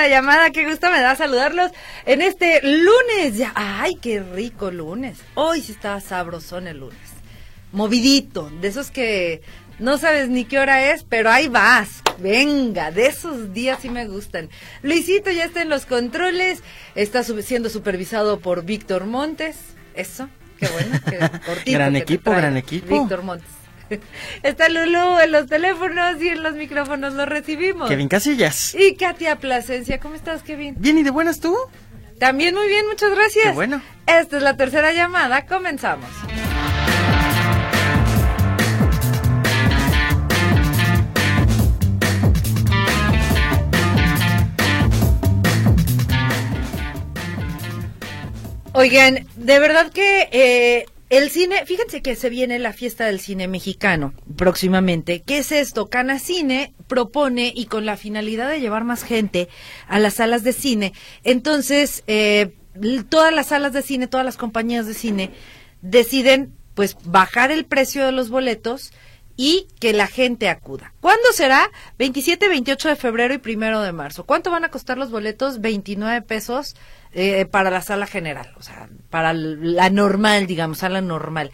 Ustedes 0.00 0.08
a 0.08 0.08
Tercera 0.08 0.08
Llamada. 0.08 0.50
Qué 0.50 0.66
gusto 0.66 0.90
me 0.90 1.00
da 1.00 1.16
saludarlos 1.16 1.70
en 2.06 2.22
este 2.22 2.60
lunes. 2.62 3.36
Ya, 3.36 3.52
ay, 3.54 3.96
qué 3.96 4.20
rico 4.20 4.70
lunes. 4.70 5.18
Hoy 5.34 5.60
sí 5.60 5.72
estaba 5.72 6.00
sabrosón 6.00 6.66
el 6.66 6.78
lunes. 6.78 6.98
Movidito, 7.72 8.50
de 8.60 8.68
esos 8.68 8.90
que 8.90 9.42
no 9.78 9.98
sabes 9.98 10.28
ni 10.28 10.44
qué 10.44 10.58
hora 10.58 10.92
es, 10.92 11.04
pero 11.04 11.30
ahí 11.30 11.48
vas. 11.48 12.02
Venga, 12.18 12.90
de 12.90 13.06
esos 13.06 13.52
días 13.52 13.78
sí 13.80 13.88
me 13.88 14.06
gustan. 14.06 14.50
Luisito 14.82 15.30
ya 15.30 15.44
está 15.44 15.62
en 15.62 15.68
los 15.68 15.86
controles, 15.86 16.62
está 16.94 17.22
siendo 17.22 17.70
supervisado 17.70 18.40
por 18.40 18.64
Víctor 18.64 19.06
Montes. 19.06 19.56
Eso, 19.94 20.28
qué 20.58 20.68
bueno. 20.68 20.98
gran 21.66 21.96
equipo, 21.96 22.32
gran 22.32 22.56
equipo. 22.56 23.00
Víctor 23.00 23.22
Montes. 23.22 23.59
Está 24.42 24.68
Lulu 24.68 25.18
en 25.18 25.32
los 25.32 25.46
teléfonos 25.46 26.20
y 26.22 26.28
en 26.28 26.42
los 26.42 26.54
micrófonos 26.54 27.14
lo 27.14 27.26
recibimos. 27.26 27.88
Kevin 27.88 28.08
Casillas. 28.08 28.74
Y 28.74 28.94
Katia 28.94 29.36
Plasencia. 29.36 29.98
¿Cómo 30.00 30.14
estás, 30.14 30.42
Kevin? 30.42 30.74
Bien, 30.78 30.98
¿y 30.98 31.02
de 31.02 31.10
buenas 31.10 31.40
tú? 31.40 31.56
También 32.18 32.54
muy 32.54 32.68
bien, 32.68 32.86
muchas 32.86 33.10
gracias. 33.10 33.46
Qué 33.46 33.52
bueno. 33.52 33.82
Esta 34.06 34.36
es 34.36 34.42
la 34.42 34.56
tercera 34.56 34.92
llamada. 34.92 35.46
Comenzamos. 35.46 36.08
Oigan, 48.72 49.26
de 49.34 49.58
verdad 49.58 49.90
que 49.90 50.28
eh, 50.30 50.86
el 51.10 51.28
cine, 51.30 51.66
fíjense 51.66 52.02
que 52.02 52.14
se 52.14 52.30
viene 52.30 52.60
la 52.60 52.72
fiesta 52.72 53.06
del 53.06 53.18
cine 53.18 53.48
mexicano 53.48 54.14
próximamente. 54.36 55.22
¿Qué 55.22 55.38
es 55.38 55.50
esto? 55.50 55.90
Canacine 55.90 56.72
propone 56.86 57.52
y 57.54 57.66
con 57.66 57.84
la 57.84 57.96
finalidad 57.96 58.48
de 58.48 58.60
llevar 58.60 58.84
más 58.84 59.02
gente 59.02 59.48
a 59.88 59.98
las 59.98 60.14
salas 60.14 60.44
de 60.44 60.52
cine. 60.52 60.92
Entonces, 61.24 62.04
eh, 62.06 62.54
todas 63.08 63.34
las 63.34 63.48
salas 63.48 63.72
de 63.72 63.82
cine, 63.82 64.06
todas 64.06 64.24
las 64.24 64.36
compañías 64.36 64.86
de 64.86 64.94
cine 64.94 65.30
deciden 65.82 66.54
pues 66.74 66.96
bajar 67.04 67.50
el 67.50 67.64
precio 67.64 68.06
de 68.06 68.12
los 68.12 68.30
boletos 68.30 68.92
y 69.42 69.68
que 69.80 69.94
la 69.94 70.06
gente 70.06 70.50
acuda. 70.50 70.92
¿Cuándo 71.00 71.32
será? 71.32 71.70
27, 71.98 72.46
28 72.46 72.90
de 72.90 72.96
febrero 72.96 73.32
y 73.32 73.38
primero 73.38 73.80
de 73.80 73.90
marzo. 73.90 74.26
¿Cuánto 74.26 74.50
van 74.50 74.64
a 74.64 74.68
costar 74.68 74.98
los 74.98 75.10
boletos? 75.10 75.62
29 75.62 76.20
pesos 76.20 76.76
eh, 77.14 77.46
para 77.46 77.70
la 77.70 77.80
sala 77.80 78.06
general, 78.06 78.52
o 78.58 78.62
sea, 78.62 78.90
para 79.08 79.32
la 79.32 79.88
normal, 79.88 80.46
digamos, 80.46 80.76
sala 80.76 81.00
normal. 81.00 81.52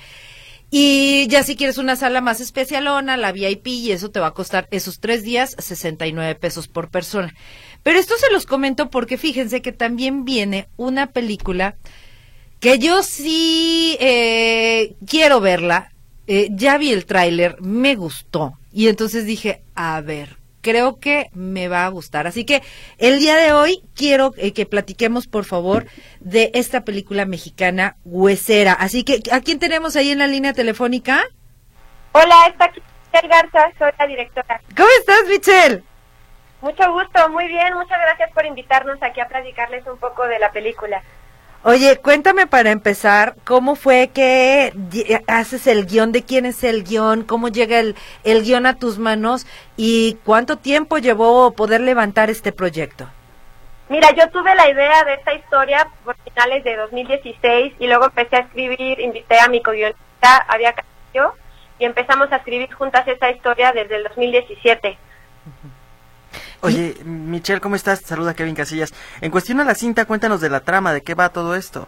Y 0.69 1.29
ya 1.29 1.45
si 1.45 1.55
quieres 1.55 1.79
una 1.79 1.95
sala 1.95 2.21
más 2.21 2.41
especialona, 2.41 3.17
la 3.17 3.31
VIP, 3.31 3.69
y 3.69 3.93
eso 3.93 4.11
te 4.11 4.19
va 4.19 4.27
a 4.27 4.35
costar 4.35 4.67
esos 4.73 4.99
tres 4.99 5.23
días 5.23 5.55
69 5.57 6.35
pesos 6.35 6.67
por 6.67 6.91
persona. 6.91 7.33
Pero 7.85 8.01
esto 8.01 8.17
se 8.19 8.33
los 8.33 8.47
comento 8.47 8.91
porque 8.91 9.17
fíjense 9.17 9.63
que 9.63 9.71
también 9.71 10.25
viene 10.25 10.69
una 10.77 11.13
película 11.13 11.77
que 12.59 12.81
yo 12.81 13.05
sí 13.05 13.97
eh, 14.01 14.97
quiero 15.07 15.41
verla. 15.41 15.93
Eh, 16.27 16.49
ya 16.51 16.79
vi 16.79 16.93
el 16.93 17.07
tráiler, 17.07 17.61
me 17.61 17.95
gustó. 17.95 18.55
Y 18.73 18.89
entonces 18.89 19.27
dije, 19.27 19.63
a 19.75 20.01
ver, 20.01 20.37
creo 20.61 20.99
que 20.99 21.31
me 21.33 21.69
va 21.69 21.87
a 21.87 21.89
gustar. 21.89 22.27
Así 22.27 22.45
que 22.45 22.63
el 22.99 23.21
día 23.21 23.37
de 23.37 23.53
hoy 23.53 23.83
quiero 23.95 24.33
eh, 24.37 24.53
que 24.53 24.67
platiquemos, 24.67 25.29
por 25.29 25.45
favor, 25.45 25.87
de 26.21 26.51
esta 26.55 26.83
película 26.83 27.25
mexicana 27.25 27.97
Huesera. 28.05 28.73
Así 28.73 29.05
que, 29.05 29.23
¿a 29.31 29.41
quién 29.41 29.61
tenemos 29.61 29.95
ahí 29.95 30.11
en 30.11 30.19
la 30.19 30.27
línea 30.27 30.53
telefónica? 30.53 31.23
Hola, 32.13 32.35
está 32.49 32.65
aquí 32.65 32.83
Michelle 33.13 33.29
Garza, 33.29 33.73
soy 33.79 33.93
la 33.99 34.07
directora. 34.07 34.61
¿Cómo 34.77 34.89
estás, 34.99 35.29
Michelle? 35.29 35.83
Mucho 36.63 36.93
gusto, 36.93 37.29
muy 37.29 37.47
bien, 37.47 37.75
muchas 37.75 38.01
gracias 38.01 38.33
por 38.33 38.45
invitarnos 38.45 39.01
aquí 39.03 39.21
a 39.21 39.29
platicarles 39.29 39.87
un 39.87 39.99
poco 39.99 40.27
de 40.27 40.39
la 40.39 40.51
película. 40.51 41.03
Oye, 41.69 41.97
cuéntame 41.97 42.47
para 42.47 42.71
empezar, 42.71 43.35
¿cómo 43.45 43.75
fue 43.75 44.11
que 44.15 44.73
haces 45.27 45.67
el 45.67 45.87
guion? 45.87 46.13
¿De 46.13 46.23
quién 46.23 46.47
es 46.47 46.63
el 46.63 46.85
guion? 46.85 47.25
¿Cómo 47.25 47.49
llega 47.49 47.81
el, 47.81 47.97
el 48.23 48.45
guion 48.45 48.67
a 48.67 48.79
tus 48.79 49.01
manos? 49.01 49.49
¿Y 49.77 50.17
cuánto 50.25 50.59
tiempo 50.59 50.99
llevó 50.99 51.51
poder 51.51 51.81
levantar 51.81 52.31
este 52.31 52.53
proyecto? 52.53 53.09
Mira, 53.89 54.13
yo 54.13 54.31
tuve 54.31 54.55
la 54.55 54.71
idea 54.71 55.03
de 55.03 55.15
esta 55.15 55.35
historia 55.35 55.89
por 56.05 56.15
finales 56.19 56.63
de 56.63 56.77
2016 56.77 57.73
y 57.81 57.87
luego 57.89 58.05
empecé 58.05 58.37
a 58.37 58.41
escribir, 58.43 59.01
invité 59.01 59.41
a 59.41 59.49
mi 59.49 59.61
co-guionista, 59.61 60.47
Avia 60.47 60.73
Castillo, 60.73 61.33
y 61.81 61.85
empezamos 61.85 62.31
a 62.31 62.37
escribir 62.37 62.73
juntas 62.75 63.09
esta 63.09 63.29
historia 63.33 63.73
desde 63.73 63.97
el 63.97 64.05
2017. 64.05 64.97
Oye, 66.67 66.97
Michelle, 67.05 67.61
¿cómo 67.61 67.77
estás? 67.77 68.01
Saluda 68.01 68.35
Kevin 68.35 68.57
Casillas. 68.57 68.93
En 69.21 69.31
cuestión 69.31 69.61
a 69.61 69.65
la 69.65 69.75
cinta, 69.75 70.05
cuéntanos 70.05 70.41
de 70.41 70.51
la 70.51 70.61
trama, 70.61 70.93
de 70.93 71.03
qué 71.03 71.15
va 71.15 71.29
todo 71.29 71.55
esto. 71.55 71.87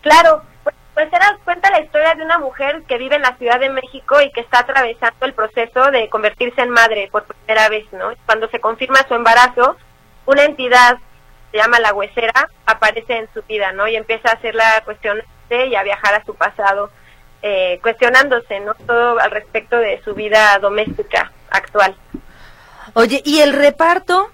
Claro, 0.00 0.42
pues, 0.62 0.76
pues 0.94 1.08
cuenta 1.44 1.70
la 1.70 1.80
historia 1.80 2.14
de 2.14 2.22
una 2.22 2.38
mujer 2.38 2.82
que 2.86 2.98
vive 2.98 3.16
en 3.16 3.22
la 3.22 3.36
Ciudad 3.36 3.58
de 3.58 3.68
México 3.70 4.20
y 4.20 4.30
que 4.30 4.42
está 4.42 4.60
atravesando 4.60 5.26
el 5.26 5.34
proceso 5.34 5.90
de 5.90 6.08
convertirse 6.08 6.60
en 6.60 6.70
madre 6.70 7.08
por 7.10 7.24
primera 7.24 7.68
vez, 7.68 7.84
¿no? 7.92 8.12
Cuando 8.26 8.48
se 8.48 8.60
confirma 8.60 9.06
su 9.08 9.14
embarazo, 9.14 9.76
una 10.26 10.44
entidad 10.44 10.98
se 11.50 11.56
llama 11.56 11.80
la 11.80 11.92
huesera 11.92 12.48
aparece 12.66 13.18
en 13.18 13.28
su 13.34 13.42
vida, 13.42 13.72
¿no? 13.72 13.88
Y 13.88 13.96
empieza 13.96 14.30
a 14.30 14.34
hacer 14.34 14.54
la 14.54 14.82
cuestión 14.84 15.20
y 15.50 15.74
a 15.74 15.82
viajar 15.82 16.14
a 16.14 16.24
su 16.24 16.34
pasado, 16.36 16.90
eh, 17.42 17.80
cuestionándose, 17.82 18.60
¿no? 18.60 18.74
Todo 18.74 19.18
al 19.18 19.32
respecto 19.32 19.76
de 19.76 20.00
su 20.04 20.14
vida 20.14 20.56
doméstica 20.60 21.32
actual. 21.50 21.96
Oye, 22.94 23.22
¿y 23.24 23.40
el 23.40 23.52
reparto? 23.52 24.30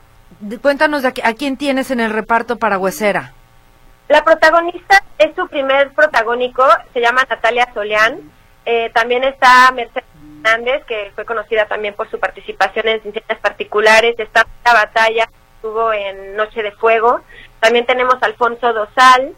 Cuéntanos 0.63 1.05
a, 1.05 1.13
quién 1.13 1.57
tienes 1.57 1.91
en 1.91 2.01
el 2.01 2.11
reparto 2.11 2.57
para 2.57 2.79
Huesera. 2.79 3.33
La 4.09 4.23
protagonista 4.23 5.03
es 5.19 5.35
su 5.35 5.49
primer 5.49 5.93
protagónico, 5.93 6.65
se 6.93 7.01
llama 7.01 7.27
Natalia 7.29 7.69
Soleán. 7.75 8.21
Eh, 8.65 8.91
también 8.95 9.25
está 9.25 9.71
Mercedes 9.73 10.05
Hernández, 10.45 10.85
que 10.87 11.13
fue 11.15 11.25
conocida 11.25 11.67
también 11.67 11.95
por 11.95 12.11
su 12.11 12.19
participación 12.19 12.89
en 12.89 13.01
Ciencias 13.03 13.39
Particulares. 13.41 14.15
Está 14.19 14.47
la 14.65 14.75
batalla, 14.75 15.29
estuvo 15.57 15.93
en 15.93 16.37
Noche 16.37 16.63
de 16.63 16.73
Fuego. 16.73 17.21
También 17.61 17.87
tenemos 17.87 18.23
Alfonso 18.23 18.73
Dosal. 18.73 19.35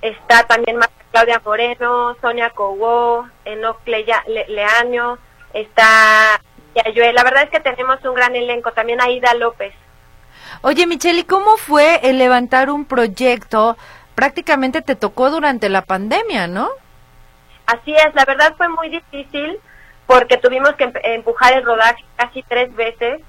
Está 0.00 0.44
también 0.44 0.78
Claudia 1.10 1.42
Moreno, 1.44 2.16
Sonia 2.20 2.50
Cogó, 2.50 3.28
Enoc 3.44 3.80
Leaño. 3.86 5.18
Está 5.52 6.40
la 7.12 7.24
verdad 7.24 7.44
es 7.44 7.50
que 7.50 7.60
tenemos 7.60 8.04
un 8.04 8.14
gran 8.14 8.34
elenco, 8.34 8.72
también 8.72 9.00
Aida 9.00 9.34
López. 9.34 9.74
Oye, 10.62 10.86
Michelle, 10.86 11.20
¿y 11.20 11.24
cómo 11.24 11.56
fue 11.56 12.00
el 12.02 12.18
levantar 12.18 12.70
un 12.70 12.84
proyecto? 12.84 13.76
Prácticamente 14.14 14.82
te 14.82 14.96
tocó 14.96 15.30
durante 15.30 15.68
la 15.68 15.82
pandemia, 15.82 16.46
¿no? 16.46 16.68
Así 17.66 17.94
es, 17.94 18.14
la 18.14 18.24
verdad 18.24 18.54
fue 18.56 18.68
muy 18.68 18.88
difícil 18.88 19.60
porque 20.06 20.38
tuvimos 20.38 20.74
que 20.76 20.90
empujar 21.04 21.52
el 21.52 21.64
rodaje 21.64 22.04
casi 22.16 22.42
tres 22.42 22.74
veces. 22.74 23.20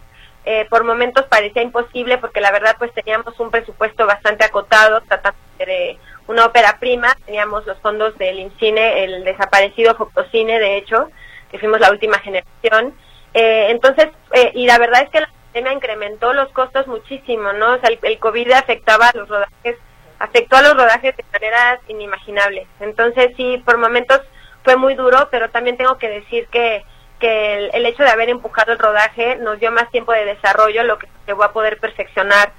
Eh, 0.46 0.66
por 0.70 0.86
momentos 0.86 1.26
parecía 1.26 1.62
imposible 1.62 2.18
porque 2.18 2.40
la 2.40 2.52
verdad 2.52 2.76
pues 2.80 2.94
teníamos 2.94 3.38
un 3.40 3.52
presupuesto 3.52 4.08
bastante 4.08 4.46
acotado, 4.46 5.02
tratando 5.02 5.38
de 5.58 6.00
una 6.28 6.46
ópera 6.46 6.78
prima, 6.80 7.16
teníamos 7.26 7.66
los 7.66 7.78
fondos 7.80 8.18
del 8.18 8.40
INCINE, 8.40 9.04
el 9.04 9.24
desaparecido 9.26 9.96
Fococine, 9.96 10.58
de 10.60 10.78
hecho, 10.78 11.10
que 11.52 11.60
fuimos 11.60 11.82
la 11.82 11.92
última 11.92 12.18
generación, 12.20 12.96
eh, 13.34 13.68
entonces, 13.70 14.08
eh, 14.34 14.52
y 14.56 14.66
la 14.66 14.78
verdad 14.78 15.04
es 15.04 15.10
que 15.10 15.22
la 15.22 15.30
pandemia 15.54 15.74
incrementó 15.74 16.34
los 16.34 16.50
costos 16.52 16.88
muchísimo, 16.88 17.54
¿no? 17.54 17.74
O 17.74 17.80
sea, 17.80 17.90
el, 18.02 18.20
COVID 18.20 18.52
afectaba 18.52 19.10
a 19.10 19.18
los 19.18 19.30
rodajes, 19.30 19.78
afectó 20.20 20.58
a 20.58 20.62
los 20.62 20.76
rodajes 20.76 21.16
de 21.16 21.26
maneras 21.32 21.80
inimaginables. 21.88 22.68
Entonces, 22.80 23.32
sí, 23.38 23.62
por 23.66 23.78
momentos 23.78 24.22
fue 24.64 24.76
muy 24.76 24.96
duro, 24.96 25.30
pero 25.32 25.50
también 25.50 25.78
tengo 25.78 25.98
que 25.98 26.10
decir 26.10 26.48
que, 26.48 26.84
que 27.20 27.70
el, 27.74 27.86
hecho 27.86 28.04
de 28.04 28.10
haber 28.10 28.30
empujado 28.30 28.74
el 28.74 28.80
rodaje 28.80 29.36
nos 29.38 29.60
dio 29.60 29.72
más 29.72 29.90
tiempo 29.92 30.12
de 30.12 30.26
desarrollo, 30.26 30.84
lo 30.84 30.98
que 30.98 31.08
llevó 31.28 31.44
a 31.44 31.54
poder 31.54 31.80
perfeccionar 31.80 32.52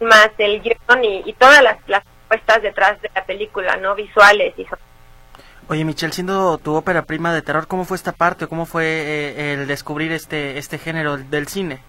más 0.00 0.30
el 0.38 0.60
guion 0.60 1.04
y, 1.04 1.32
todas 1.34 1.62
las, 1.62 1.76
las 1.86 2.02
puestas 2.28 2.62
detrás 2.62 3.00
de 3.02 3.10
la 3.14 3.24
película, 3.24 3.76
¿no? 3.76 3.94
Visuales 3.94 4.54
y 4.56 4.66
Oye, 5.70 5.84
Michelle, 5.84 6.14
siendo 6.14 6.56
tu 6.56 6.74
ópera 6.74 7.02
prima 7.02 7.34
de 7.34 7.42
terror, 7.42 7.66
¿cómo 7.66 7.84
fue 7.84 7.98
esta 7.98 8.12
parte 8.12 8.46
o 8.46 8.48
cómo 8.48 8.64
fue 8.64 8.84
eh, 8.86 9.52
el 9.52 9.66
descubrir 9.66 10.12
este, 10.12 10.56
este 10.56 10.78
género 10.78 11.18
del 11.18 11.46
cine? 11.46 11.82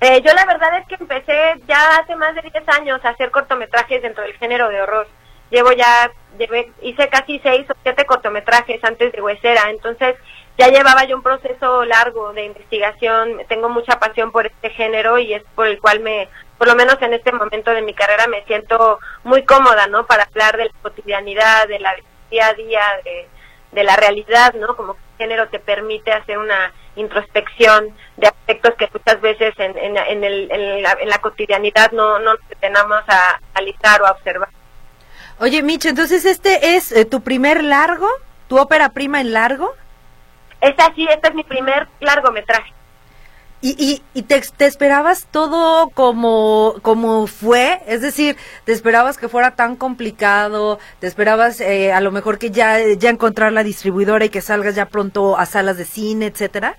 Eh, 0.00 0.22
yo 0.24 0.32
la 0.32 0.46
verdad 0.46 0.78
es 0.78 0.86
que 0.88 0.96
empecé 0.98 1.32
ya 1.68 1.98
hace 1.98 2.16
más 2.16 2.34
de 2.34 2.40
10 2.40 2.68
años 2.70 3.04
a 3.04 3.10
hacer 3.10 3.30
cortometrajes 3.30 4.00
dentro 4.00 4.22
del 4.22 4.32
género 4.38 4.70
de 4.70 4.80
horror. 4.80 5.06
Llevo 5.50 5.72
ya, 5.72 6.10
llevé, 6.38 6.72
hice 6.80 7.06
casi 7.10 7.38
6 7.38 7.68
o 7.68 7.74
7 7.82 8.06
cortometrajes 8.06 8.82
antes 8.82 9.12
de 9.12 9.20
Huesera, 9.20 9.68
entonces 9.68 10.16
ya 10.56 10.68
llevaba 10.68 11.04
yo 11.04 11.16
un 11.16 11.22
proceso 11.22 11.84
largo 11.84 12.32
de 12.32 12.46
investigación, 12.46 13.42
tengo 13.46 13.68
mucha 13.68 13.98
pasión 14.00 14.32
por 14.32 14.46
este 14.46 14.70
género 14.70 15.18
y 15.18 15.34
es 15.34 15.42
por 15.54 15.66
el 15.66 15.78
cual 15.78 16.00
me, 16.00 16.30
por 16.56 16.66
lo 16.66 16.76
menos 16.76 16.96
en 17.02 17.12
este 17.12 17.30
momento 17.30 17.72
de 17.72 17.82
mi 17.82 17.92
carrera 17.92 18.26
me 18.26 18.42
siento 18.44 18.98
muy 19.22 19.44
cómoda, 19.44 19.86
¿no? 19.86 20.06
Para 20.06 20.24
hablar 20.24 20.56
de 20.56 20.64
la 20.64 20.72
cotidianidad, 20.80 21.68
de 21.68 21.78
la 21.78 21.94
día 22.32 22.48
a 22.48 22.54
día 22.54 22.82
de, 23.04 23.84
la 23.84 23.96
realidad, 23.96 24.54
¿no? 24.54 24.74
Como 24.76 24.94
que 24.94 25.00
el 25.00 25.18
género 25.18 25.48
te 25.48 25.58
permite 25.58 26.12
hacer 26.12 26.38
una 26.38 26.72
introspección 26.96 27.94
de 28.16 28.26
aspectos 28.26 28.74
que 28.78 28.88
muchas 28.92 29.20
veces 29.20 29.54
en, 29.58 29.78
en, 29.78 29.96
en, 29.96 30.24
el, 30.24 30.50
en, 30.50 30.82
la, 30.82 30.96
en 31.00 31.08
la, 31.08 31.18
cotidianidad 31.18 31.92
no, 31.92 32.18
no 32.18 32.34
nos 32.34 32.48
detenemos 32.48 33.02
a 33.08 33.40
analizar 33.54 34.02
o 34.02 34.06
a 34.06 34.12
observar. 34.12 34.48
Oye, 35.38 35.62
Micho, 35.62 35.88
entonces 35.88 36.24
este 36.24 36.76
es 36.76 36.92
eh, 36.92 37.04
tu 37.04 37.22
primer 37.22 37.64
largo, 37.64 38.08
tu 38.48 38.58
ópera 38.58 38.90
prima 38.90 39.20
en 39.20 39.32
largo. 39.32 39.74
Es 40.60 40.74
así, 40.78 41.06
este 41.08 41.28
es 41.28 41.34
mi 41.34 41.44
primer 41.44 41.88
largometraje. 42.00 42.72
¿Y, 43.64 44.02
y, 44.12 44.22
te, 44.22 44.40
te, 44.40 44.66
esperabas 44.66 45.28
todo 45.30 45.88
como, 45.90 46.74
como 46.82 47.28
fue? 47.28 47.80
Es 47.86 48.00
decir, 48.00 48.36
¿te 48.64 48.72
esperabas 48.72 49.18
que 49.18 49.28
fuera 49.28 49.52
tan 49.54 49.76
complicado? 49.76 50.80
¿Te 50.98 51.06
esperabas 51.06 51.60
eh, 51.60 51.92
a 51.92 52.00
lo 52.00 52.10
mejor 52.10 52.40
que 52.40 52.50
ya, 52.50 52.80
ya 52.98 53.08
encontrar 53.08 53.52
la 53.52 53.62
distribuidora 53.62 54.24
y 54.24 54.30
que 54.30 54.40
salgas 54.40 54.74
ya 54.74 54.86
pronto 54.86 55.38
a 55.38 55.46
salas 55.46 55.76
de 55.76 55.84
cine, 55.84 56.26
etcétera? 56.26 56.74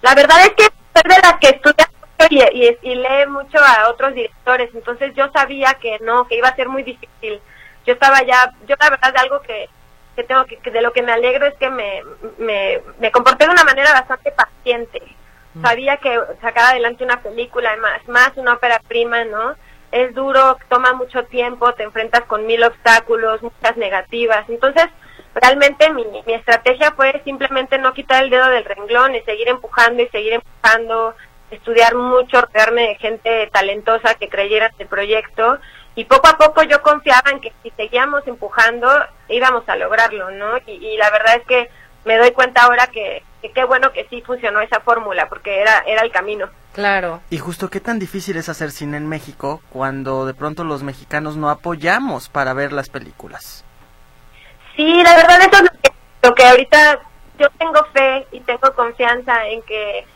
La 0.00 0.14
verdad 0.14 0.38
es 0.46 0.52
que 0.54 0.62
soy 0.64 1.14
de 1.14 1.20
las 1.20 1.34
que 1.40 1.48
estudia 1.48 1.90
mucho 2.00 2.26
y, 2.30 2.78
y, 2.80 2.94
lee 2.94 3.26
mucho 3.28 3.58
a 3.58 3.90
otros 3.90 4.14
directores, 4.14 4.70
entonces 4.72 5.14
yo 5.14 5.30
sabía 5.30 5.74
que 5.74 5.98
no, 6.00 6.26
que 6.26 6.38
iba 6.38 6.48
a 6.48 6.56
ser 6.56 6.70
muy 6.70 6.84
difícil. 6.84 7.38
Yo 7.84 7.92
estaba 7.92 8.22
ya, 8.22 8.50
yo 8.66 8.76
la 8.80 8.88
verdad 8.88 9.12
de 9.12 9.18
algo 9.18 9.42
que, 9.42 9.68
que 10.16 10.24
tengo 10.24 10.46
que, 10.46 10.56
que 10.56 10.70
de 10.70 10.80
lo 10.80 10.94
que 10.94 11.02
me 11.02 11.12
alegro 11.12 11.44
es 11.44 11.54
que 11.56 11.68
me, 11.68 12.00
me, 12.38 12.80
me 12.98 13.10
comporté 13.12 13.44
de 13.44 13.50
una 13.50 13.64
manera 13.64 13.92
bastante 13.92 14.32
paciente 14.32 15.15
sabía 15.62 15.96
que 15.98 16.18
sacar 16.40 16.72
adelante 16.72 17.04
una 17.04 17.22
película, 17.22 17.76
más, 17.76 18.06
más 18.08 18.32
una 18.36 18.54
ópera 18.54 18.80
prima, 18.86 19.24
¿no? 19.24 19.54
Es 19.92 20.14
duro, 20.14 20.58
toma 20.68 20.92
mucho 20.92 21.24
tiempo, 21.24 21.72
te 21.74 21.84
enfrentas 21.84 22.22
con 22.22 22.46
mil 22.46 22.62
obstáculos, 22.64 23.42
muchas 23.42 23.76
negativas. 23.76 24.48
Entonces, 24.48 24.86
realmente 25.34 25.92
mi, 25.92 26.04
mi 26.26 26.34
estrategia 26.34 26.92
fue 26.92 27.20
simplemente 27.24 27.78
no 27.78 27.94
quitar 27.94 28.24
el 28.24 28.30
dedo 28.30 28.48
del 28.48 28.64
renglón 28.64 29.14
y 29.14 29.20
seguir 29.22 29.48
empujando 29.48 30.02
y 30.02 30.08
seguir 30.08 30.34
empujando, 30.34 31.14
estudiar 31.50 31.94
mucho, 31.94 32.40
rodearme 32.40 32.88
de 32.88 32.94
gente 32.96 33.48
talentosa 33.52 34.14
que 34.14 34.28
creyera 34.28 34.66
en 34.66 34.74
el 34.78 34.86
proyecto 34.88 35.58
y 35.94 36.04
poco 36.04 36.28
a 36.28 36.36
poco 36.36 36.62
yo 36.62 36.82
confiaba 36.82 37.30
en 37.30 37.40
que 37.40 37.52
si 37.62 37.70
seguíamos 37.70 38.26
empujando 38.26 38.88
íbamos 39.28 39.66
a 39.68 39.76
lograrlo, 39.76 40.30
¿no? 40.30 40.58
Y, 40.66 40.72
y 40.72 40.96
la 40.96 41.10
verdad 41.10 41.36
es 41.36 41.46
que 41.46 41.70
me 42.04 42.18
doy 42.18 42.32
cuenta 42.32 42.62
ahora 42.62 42.86
que, 42.88 43.22
qué 43.54 43.64
bueno 43.64 43.92
que 43.92 44.06
sí 44.08 44.22
funcionó 44.22 44.60
esa 44.60 44.80
fórmula, 44.80 45.28
porque 45.28 45.60
era, 45.60 45.82
era 45.86 46.02
el 46.02 46.12
camino. 46.12 46.48
Claro. 46.72 47.22
Y 47.30 47.38
justo 47.38 47.70
qué 47.70 47.80
tan 47.80 47.98
difícil 47.98 48.36
es 48.36 48.48
hacer 48.48 48.70
cine 48.70 48.98
en 48.98 49.08
México 49.08 49.62
cuando 49.70 50.26
de 50.26 50.34
pronto 50.34 50.62
los 50.62 50.82
mexicanos 50.82 51.36
no 51.36 51.48
apoyamos 51.48 52.28
para 52.28 52.52
ver 52.52 52.72
las 52.72 52.90
películas. 52.90 53.64
Sí, 54.76 55.02
la 55.02 55.16
verdad 55.16 55.40
eso 55.40 55.64
es 55.64 55.92
lo 56.22 56.34
que, 56.34 56.44
ahorita 56.44 57.00
yo 57.38 57.48
tengo 57.58 57.82
fe 57.94 58.26
y 58.30 58.40
tengo 58.40 58.74
confianza 58.74 59.46
en 59.46 59.62
que 59.62 60.06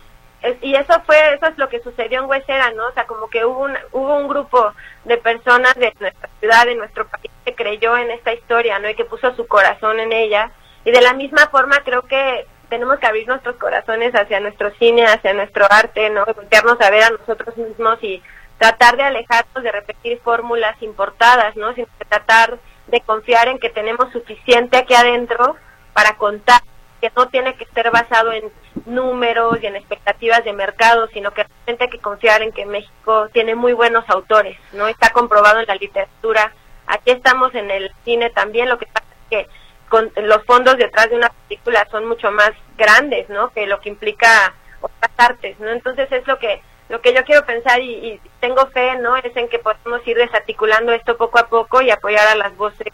y 0.62 0.74
eso 0.74 1.02
fue 1.06 1.16
eso 1.34 1.46
es 1.46 1.58
lo 1.58 1.68
que 1.68 1.80
sucedió 1.80 2.20
en 2.20 2.28
Huesera, 2.28 2.70
¿no? 2.72 2.88
O 2.88 2.92
sea, 2.92 3.06
como 3.06 3.28
que 3.28 3.44
hubo 3.44 3.60
un 3.60 3.76
hubo 3.92 4.16
un 4.16 4.28
grupo 4.28 4.72
de 5.04 5.16
personas 5.18 5.74
de 5.74 5.94
nuestra 5.98 6.28
ciudad, 6.40 6.66
de 6.66 6.74
nuestro 6.74 7.06
país 7.06 7.30
que 7.44 7.54
creyó 7.54 7.96
en 7.96 8.10
esta 8.10 8.34
historia, 8.34 8.78
¿no? 8.78 8.88
Y 8.88 8.94
que 8.94 9.04
puso 9.04 9.34
su 9.34 9.46
corazón 9.46 9.98
en 9.98 10.12
ella 10.12 10.50
y 10.84 10.90
de 10.90 11.00
la 11.00 11.14
misma 11.14 11.48
forma 11.48 11.80
creo 11.84 12.02
que 12.02 12.46
tenemos 12.70 12.98
que 12.98 13.06
abrir 13.06 13.28
nuestros 13.28 13.56
corazones 13.56 14.14
hacia 14.14 14.40
nuestro 14.40 14.70
cine, 14.78 15.04
hacia 15.04 15.34
nuestro 15.34 15.66
arte, 15.68 16.08
¿no? 16.08 16.24
Voltearnos 16.24 16.80
a 16.80 16.90
ver 16.90 17.02
a 17.02 17.10
nosotros 17.10 17.54
mismos 17.56 17.98
y 18.02 18.22
tratar 18.58 18.96
de 18.96 19.02
alejarnos 19.02 19.62
de 19.62 19.72
repetir 19.72 20.20
fórmulas 20.20 20.80
importadas, 20.80 21.56
¿no? 21.56 21.74
Sino 21.74 21.88
tratar 22.08 22.58
de 22.86 23.00
confiar 23.00 23.48
en 23.48 23.58
que 23.58 23.68
tenemos 23.70 24.10
suficiente 24.12 24.78
aquí 24.78 24.94
adentro 24.94 25.56
para 25.92 26.16
contar, 26.16 26.60
que 27.00 27.10
no 27.16 27.28
tiene 27.28 27.54
que 27.56 27.64
estar 27.64 27.90
basado 27.90 28.32
en 28.32 28.50
números 28.86 29.58
y 29.60 29.66
en 29.66 29.76
expectativas 29.76 30.44
de 30.44 30.52
mercado, 30.52 31.08
sino 31.12 31.32
que 31.32 31.44
realmente 31.44 31.84
hay 31.84 31.90
que 31.90 31.98
confiar 31.98 32.42
en 32.42 32.52
que 32.52 32.66
México 32.66 33.28
tiene 33.32 33.54
muy 33.54 33.72
buenos 33.72 34.08
autores, 34.08 34.56
¿no? 34.72 34.86
Está 34.88 35.10
comprobado 35.10 35.60
en 35.60 35.66
la 35.66 35.74
literatura. 35.74 36.52
Aquí 36.86 37.10
estamos 37.10 37.54
en 37.54 37.70
el 37.70 37.90
cine 38.04 38.30
también, 38.30 38.68
lo 38.68 38.78
que 38.78 38.86
pasa 38.86 39.06
es 39.08 39.28
que 39.28 39.59
con 39.90 40.10
los 40.16 40.42
fondos 40.44 40.78
detrás 40.78 41.10
de 41.10 41.16
una 41.16 41.30
película 41.48 41.86
son 41.90 42.06
mucho 42.06 42.30
más 42.30 42.52
grandes, 42.78 43.28
¿no? 43.28 43.50
Que 43.50 43.66
lo 43.66 43.80
que 43.80 43.90
implica 43.90 44.54
otras 44.80 45.10
artes, 45.18 45.58
¿no? 45.58 45.68
Entonces 45.68 46.10
es 46.10 46.26
lo 46.26 46.38
que 46.38 46.62
lo 46.88 47.00
que 47.00 47.12
yo 47.12 47.22
quiero 47.24 47.44
pensar 47.44 47.80
y, 47.80 48.20
tengo 48.40 48.66
fe, 48.68 48.96
¿no? 48.96 49.16
Es 49.16 49.36
en 49.36 49.48
que 49.48 49.58
podemos 49.58 50.06
ir 50.06 50.16
desarticulando 50.16 50.92
esto 50.92 51.16
poco 51.16 51.38
a 51.38 51.48
poco 51.48 51.82
y 51.82 51.90
apoyar 51.90 52.26
a 52.26 52.34
las 52.34 52.56
voces 52.56 52.88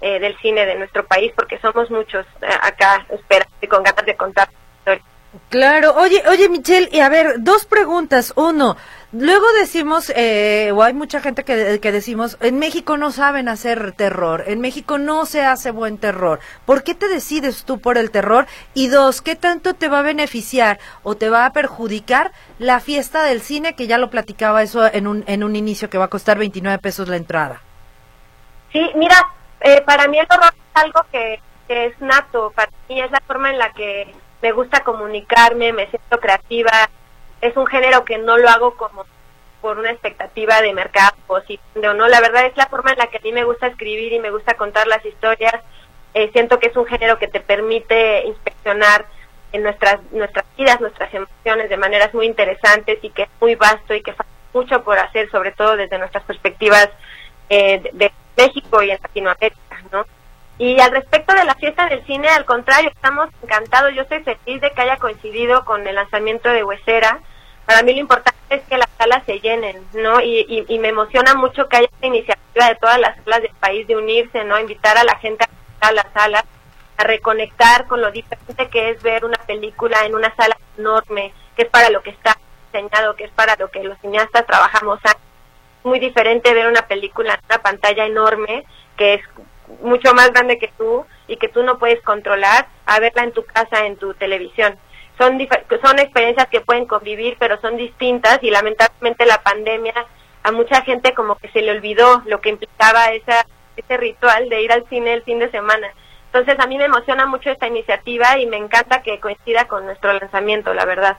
eh, 0.00 0.20
del 0.20 0.36
cine 0.38 0.66
de 0.66 0.76
nuestro 0.76 1.04
país, 1.06 1.32
porque 1.34 1.58
somos 1.58 1.90
muchos 1.90 2.26
eh, 2.42 2.46
acá 2.60 3.06
esperando 3.08 3.54
y 3.60 3.66
con 3.66 3.82
ganas 3.82 4.04
de 4.04 4.16
contar. 4.16 4.48
Claro, 5.52 5.92
oye, 5.96 6.22
oye 6.30 6.48
Michelle, 6.48 6.88
y 6.90 7.00
a 7.00 7.10
ver, 7.10 7.34
dos 7.40 7.66
preguntas. 7.66 8.32
Uno, 8.36 8.78
luego 9.12 9.44
decimos, 9.60 10.10
eh, 10.16 10.72
o 10.74 10.82
hay 10.82 10.94
mucha 10.94 11.20
gente 11.20 11.44
que, 11.44 11.78
que, 11.78 11.92
decimos, 11.92 12.38
en 12.40 12.58
México 12.58 12.96
no 12.96 13.10
saben 13.10 13.50
hacer 13.50 13.92
terror, 13.92 14.44
en 14.46 14.62
México 14.62 14.96
no 14.96 15.26
se 15.26 15.44
hace 15.44 15.70
buen 15.70 15.98
terror. 15.98 16.40
¿Por 16.64 16.82
qué 16.82 16.94
te 16.94 17.06
decides 17.06 17.66
tú 17.66 17.82
por 17.82 17.98
el 17.98 18.10
terror? 18.10 18.46
Y 18.72 18.88
dos, 18.88 19.20
¿qué 19.20 19.36
tanto 19.36 19.74
te 19.74 19.88
va 19.88 19.98
a 19.98 20.02
beneficiar 20.02 20.78
o 21.02 21.16
te 21.16 21.28
va 21.28 21.44
a 21.44 21.52
perjudicar 21.52 22.32
la 22.58 22.80
fiesta 22.80 23.22
del 23.22 23.42
cine, 23.42 23.74
que 23.74 23.86
ya 23.86 23.98
lo 23.98 24.08
platicaba 24.08 24.62
eso 24.62 24.90
en 24.90 25.06
un, 25.06 25.22
en 25.26 25.44
un 25.44 25.54
inicio, 25.54 25.90
que 25.90 25.98
va 25.98 26.06
a 26.06 26.08
costar 26.08 26.38
29 26.38 26.78
pesos 26.78 27.08
la 27.08 27.16
entrada? 27.16 27.60
Sí, 28.72 28.80
mira, 28.94 29.16
eh, 29.60 29.82
para 29.82 30.08
mí 30.08 30.18
el 30.18 30.26
horror 30.30 30.54
es 30.54 30.82
algo 30.82 31.02
que, 31.12 31.42
que 31.68 31.88
es 31.88 32.00
nato, 32.00 32.54
para 32.56 32.72
mí 32.88 33.02
es 33.02 33.10
la 33.10 33.20
forma 33.26 33.50
en 33.50 33.58
la 33.58 33.70
que 33.74 34.21
me 34.42 34.52
gusta 34.52 34.82
comunicarme, 34.82 35.72
me 35.72 35.88
siento 35.88 36.20
creativa. 36.20 36.90
Es 37.40 37.56
un 37.56 37.66
género 37.66 38.04
que 38.04 38.18
no 38.18 38.36
lo 38.36 38.48
hago 38.48 38.74
como 38.76 39.06
por 39.60 39.78
una 39.78 39.92
expectativa 39.92 40.60
de 40.60 40.74
mercado 40.74 41.16
o 41.28 41.40
no. 41.94 42.08
La 42.08 42.20
verdad 42.20 42.46
es 42.46 42.56
la 42.56 42.66
forma 42.66 42.90
en 42.90 42.98
la 42.98 43.06
que 43.06 43.18
a 43.18 43.20
mí 43.20 43.32
me 43.32 43.44
gusta 43.44 43.68
escribir 43.68 44.12
y 44.12 44.18
me 44.18 44.30
gusta 44.30 44.54
contar 44.54 44.88
las 44.88 45.04
historias. 45.06 45.54
Eh, 46.14 46.30
siento 46.32 46.58
que 46.58 46.68
es 46.68 46.76
un 46.76 46.84
género 46.84 47.18
que 47.18 47.28
te 47.28 47.40
permite 47.40 48.26
inspeccionar 48.26 49.06
en 49.52 49.62
nuestras 49.62 50.00
nuestras 50.10 50.44
vidas, 50.56 50.80
nuestras 50.80 51.12
emociones 51.14 51.70
de 51.70 51.76
maneras 51.76 52.12
muy 52.12 52.26
interesantes 52.26 52.98
y 53.02 53.10
que 53.10 53.22
es 53.22 53.28
muy 53.40 53.54
vasto 53.54 53.94
y 53.94 54.02
que 54.02 54.12
falta 54.12 54.32
mucho 54.52 54.82
por 54.82 54.98
hacer, 54.98 55.30
sobre 55.30 55.52
todo 55.52 55.76
desde 55.76 55.98
nuestras 55.98 56.24
perspectivas 56.24 56.88
eh, 57.48 57.82
de, 57.92 58.12
México 58.34 58.82
y 58.82 58.90
en 58.90 58.98
Latinoamérica, 59.02 59.82
¿no? 59.92 60.06
Y 60.58 60.78
al 60.80 60.90
respecto 60.90 61.34
de 61.34 61.44
la 61.44 61.54
fiesta 61.54 61.88
del 61.88 62.04
cine, 62.06 62.28
al 62.28 62.44
contrario, 62.44 62.90
estamos 62.90 63.28
encantados. 63.42 63.94
Yo 63.94 64.02
estoy 64.02 64.22
feliz 64.22 64.60
de 64.60 64.70
que 64.70 64.80
haya 64.80 64.96
coincidido 64.98 65.64
con 65.64 65.86
el 65.86 65.94
lanzamiento 65.94 66.48
de 66.50 66.62
Huesera. 66.62 67.20
Para 67.66 67.82
mí 67.82 67.94
lo 67.94 68.00
importante 68.00 68.38
es 68.50 68.62
que 68.64 68.76
las 68.76 68.88
salas 68.98 69.24
se 69.24 69.40
llenen, 69.40 69.82
¿no? 69.94 70.20
Y, 70.20 70.64
y, 70.68 70.78
me 70.78 70.88
emociona 70.88 71.34
mucho 71.34 71.68
que 71.68 71.78
haya 71.78 71.88
esta 71.90 72.06
iniciativa 72.06 72.68
de 72.68 72.74
todas 72.76 72.98
las 72.98 73.16
salas 73.24 73.42
del 73.42 73.54
país 73.60 73.86
de 73.86 73.96
unirse, 73.96 74.44
¿no? 74.44 74.58
Invitar 74.58 74.96
a 74.98 75.04
la 75.04 75.16
gente 75.18 75.46
a 75.80 75.92
las 75.92 76.06
salas, 76.12 76.44
a 76.96 77.04
reconectar 77.04 77.86
con 77.86 78.00
lo 78.00 78.10
diferente 78.10 78.68
que 78.68 78.90
es 78.90 79.02
ver 79.02 79.24
una 79.24 79.38
película 79.38 80.04
en 80.04 80.14
una 80.14 80.34
sala 80.34 80.56
enorme, 80.76 81.32
que 81.56 81.62
es 81.62 81.68
para 81.68 81.90
lo 81.90 82.02
que 82.02 82.10
está 82.10 82.36
diseñado, 82.66 83.16
que 83.16 83.24
es 83.24 83.30
para 83.32 83.56
lo 83.56 83.70
que 83.70 83.82
los 83.82 83.98
cineastas 83.98 84.46
trabajamos. 84.46 85.00
Muy 85.84 85.98
diferente 85.98 86.54
ver 86.54 86.68
una 86.68 86.86
película 86.86 87.34
en 87.34 87.40
una 87.46 87.62
pantalla 87.62 88.06
enorme, 88.06 88.64
que 88.96 89.14
es 89.14 89.22
mucho 89.80 90.14
más 90.14 90.32
grande 90.32 90.58
que 90.58 90.72
tú 90.76 91.04
y 91.26 91.36
que 91.36 91.48
tú 91.48 91.62
no 91.62 91.78
puedes 91.78 92.02
controlar 92.02 92.66
a 92.86 93.00
verla 93.00 93.24
en 93.24 93.32
tu 93.32 93.44
casa, 93.44 93.86
en 93.86 93.96
tu 93.96 94.14
televisión. 94.14 94.76
Son, 95.18 95.38
son 95.82 95.98
experiencias 95.98 96.48
que 96.48 96.60
pueden 96.60 96.86
convivir, 96.86 97.36
pero 97.38 97.60
son 97.60 97.76
distintas 97.76 98.38
y 98.42 98.50
lamentablemente 98.50 99.26
la 99.26 99.42
pandemia 99.42 99.94
a 100.42 100.52
mucha 100.52 100.82
gente 100.82 101.14
como 101.14 101.36
que 101.36 101.48
se 101.48 101.62
le 101.62 101.70
olvidó 101.70 102.22
lo 102.26 102.40
que 102.40 102.50
implicaba 102.50 103.12
esa, 103.12 103.46
ese 103.76 103.96
ritual 103.96 104.48
de 104.48 104.62
ir 104.62 104.72
al 104.72 104.88
cine 104.88 105.14
el 105.14 105.22
fin 105.22 105.38
de 105.38 105.50
semana. 105.50 105.88
Entonces 106.26 106.58
a 106.58 106.66
mí 106.66 106.78
me 106.78 106.86
emociona 106.86 107.26
mucho 107.26 107.50
esta 107.50 107.68
iniciativa 107.68 108.38
y 108.38 108.46
me 108.46 108.56
encanta 108.56 109.02
que 109.02 109.20
coincida 109.20 109.68
con 109.68 109.84
nuestro 109.84 110.12
lanzamiento, 110.12 110.72
la 110.74 110.84
verdad. 110.84 111.18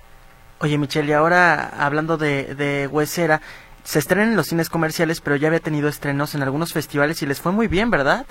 Oye 0.59 0.77
Michelle, 0.77 1.09
y 1.09 1.13
ahora 1.13 1.69
hablando 1.77 2.17
de, 2.17 2.55
de 2.55 2.87
Huesera, 2.87 3.41
se 3.83 3.99
estrena 3.99 4.23
en 4.23 4.35
los 4.35 4.47
cines 4.47 4.69
comerciales, 4.69 5.21
pero 5.21 5.35
ya 5.35 5.49
había 5.49 5.59
tenido 5.59 5.87
estrenos 5.87 6.35
en 6.35 6.41
algunos 6.41 6.73
festivales 6.73 7.21
y 7.21 7.25
les 7.25 7.41
fue 7.41 7.51
muy 7.51 7.67
bien, 7.67 7.91
¿verdad? 7.91 8.25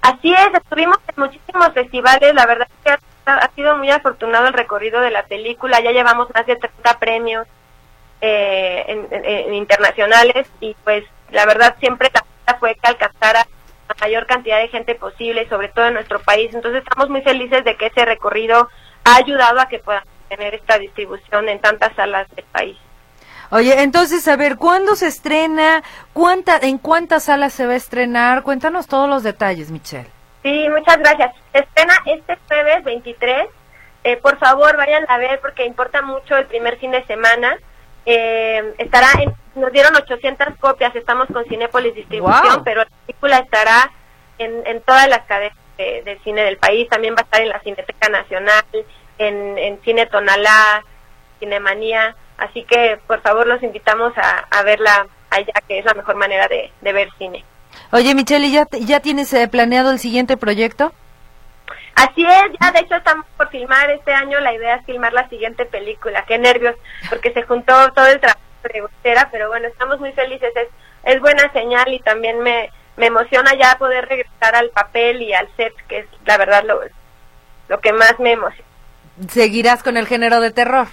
Así 0.00 0.32
es, 0.32 0.54
estuvimos 0.54 0.98
en 1.08 1.22
muchísimos 1.22 1.72
festivales, 1.74 2.34
la 2.34 2.46
verdad 2.46 2.68
es 2.70 2.84
que 2.84 2.98
ha, 3.26 3.50
sido 3.54 3.76
muy 3.76 3.90
afortunado 3.90 4.46
el 4.46 4.54
recorrido 4.54 5.00
de 5.00 5.10
la 5.10 5.24
película, 5.24 5.80
ya 5.80 5.90
llevamos 5.90 6.28
más 6.34 6.46
de 6.46 6.56
30 6.56 6.98
premios 6.98 7.46
eh, 8.20 9.46
internacionales 9.52 10.48
y 10.60 10.74
pues 10.84 11.04
la 11.30 11.44
verdad 11.46 11.76
siempre 11.78 12.10
la 12.14 12.54
fue 12.58 12.74
que 12.74 12.88
alcanzara 12.88 13.46
la 13.88 13.94
mayor 14.00 14.26
cantidad 14.26 14.58
de 14.58 14.68
gente 14.68 14.94
posible, 14.94 15.48
sobre 15.48 15.68
todo 15.68 15.86
en 15.86 15.94
nuestro 15.94 16.20
país, 16.20 16.54
entonces 16.54 16.82
estamos 16.82 17.10
muy 17.10 17.22
felices 17.22 17.64
de 17.64 17.76
que 17.76 17.86
ese 17.86 18.04
recorrido 18.04 18.68
ha 19.04 19.16
ayudado 19.16 19.60
a 19.60 19.68
que 19.68 19.78
puedan 19.78 20.04
tener 20.28 20.54
esta 20.54 20.78
distribución 20.78 21.48
en 21.48 21.60
tantas 21.60 21.94
salas 21.94 22.28
del 22.34 22.44
país. 22.46 22.76
Oye, 23.50 23.82
entonces, 23.82 24.28
a 24.28 24.36
ver, 24.36 24.56
¿cuándo 24.56 24.94
se 24.94 25.06
estrena? 25.06 25.82
¿Cuánta, 26.12 26.58
¿En 26.58 26.78
cuántas 26.78 27.24
salas 27.24 27.54
se 27.54 27.66
va 27.66 27.72
a 27.72 27.76
estrenar? 27.76 28.42
Cuéntanos 28.42 28.86
todos 28.86 29.08
los 29.08 29.22
detalles, 29.22 29.70
Michelle. 29.70 30.10
Sí, 30.42 30.68
muchas 30.68 30.98
gracias. 30.98 31.34
Se 31.52 31.60
estrena 31.60 31.94
este 32.04 32.36
jueves 32.46 32.84
23. 32.84 33.48
Eh, 34.04 34.16
por 34.18 34.38
favor, 34.38 34.76
vayan 34.76 35.04
a 35.08 35.18
ver 35.18 35.40
porque 35.40 35.64
importa 35.64 36.02
mucho 36.02 36.36
el 36.36 36.46
primer 36.46 36.78
fin 36.78 36.90
de 36.90 37.04
semana. 37.06 37.58
Eh, 38.04 38.74
estará 38.78 39.08
en, 39.20 39.34
nos 39.54 39.72
dieron 39.72 39.96
800 39.96 40.56
copias, 40.60 40.94
estamos 40.94 41.26
con 41.32 41.44
Cinépolis 41.46 41.94
Distribución, 41.94 42.62
pero 42.64 42.84
la 42.84 42.90
película 43.06 43.38
estará 43.38 43.90
en, 44.38 44.66
en 44.66 44.80
todas 44.82 45.08
las 45.08 45.26
cadenas 45.26 45.56
de, 45.76 46.18
cine 46.22 46.42
del 46.42 46.58
país. 46.58 46.88
También 46.88 47.14
va 47.14 47.20
a 47.20 47.24
estar 47.24 47.40
en 47.40 47.48
la 47.48 47.60
Cineteca 47.60 48.08
Nacional, 48.08 48.64
en, 49.18 49.58
en 49.58 49.80
Cine 49.82 50.06
Tonalá, 50.06 50.84
Cinemanía. 51.38 52.14
Así 52.38 52.64
que, 52.64 52.98
por 53.06 53.20
favor, 53.20 53.46
los 53.46 53.62
invitamos 53.62 54.12
a, 54.16 54.62
verla 54.62 55.06
allá, 55.30 55.52
que 55.66 55.80
es 55.80 55.84
la 55.84 55.94
mejor 55.94 56.16
manera 56.16 56.48
de, 56.48 56.92
ver 56.92 57.08
cine. 57.18 57.44
Oye, 57.92 58.14
Michelle, 58.14 58.50
¿ya, 58.50 58.66
ya 58.80 59.00
tienes 59.00 59.32
eh, 59.34 59.48
planeado 59.48 59.90
el 59.90 59.98
siguiente 59.98 60.36
proyecto? 60.36 60.92
Así 61.94 62.24
es, 62.24 62.58
ya 62.60 62.70
de 62.70 62.80
hecho 62.80 62.94
estamos 62.94 63.26
por 63.36 63.48
filmar 63.48 63.90
este 63.90 64.14
año, 64.14 64.38
la 64.38 64.54
idea 64.54 64.76
es 64.76 64.86
filmar 64.86 65.12
la 65.12 65.28
siguiente 65.28 65.66
película, 65.66 66.24
qué 66.28 66.38
nervios, 66.38 66.76
porque 67.08 67.32
se 67.32 67.42
juntó 67.42 67.74
todo 67.92 68.06
el 68.06 68.20
trabajo 68.20 68.40
de 68.72 68.80
Gustera, 68.82 69.28
pero 69.32 69.48
bueno, 69.48 69.66
estamos 69.66 69.98
muy 69.98 70.12
felices, 70.12 70.52
es, 70.54 70.68
es 71.02 71.20
buena 71.20 71.52
señal 71.52 71.92
y 71.92 71.98
también 71.98 72.38
me, 72.38 72.70
me 72.96 73.06
emociona 73.06 73.52
ya 73.58 73.76
poder 73.78 74.06
regresar 74.06 74.54
al 74.54 74.70
papel 74.70 75.22
y 75.22 75.32
al 75.34 75.48
set, 75.56 75.74
que 75.88 76.00
es 76.00 76.06
la 76.24 76.38
verdad 76.38 76.62
lo, 76.64 76.80
lo 77.68 77.80
que 77.80 77.92
más 77.92 78.14
me 78.20 78.32
emociona. 78.32 78.68
¿Seguirás 79.28 79.82
con 79.82 79.96
el 79.96 80.06
género 80.06 80.40
de 80.40 80.52
terror? 80.52 80.86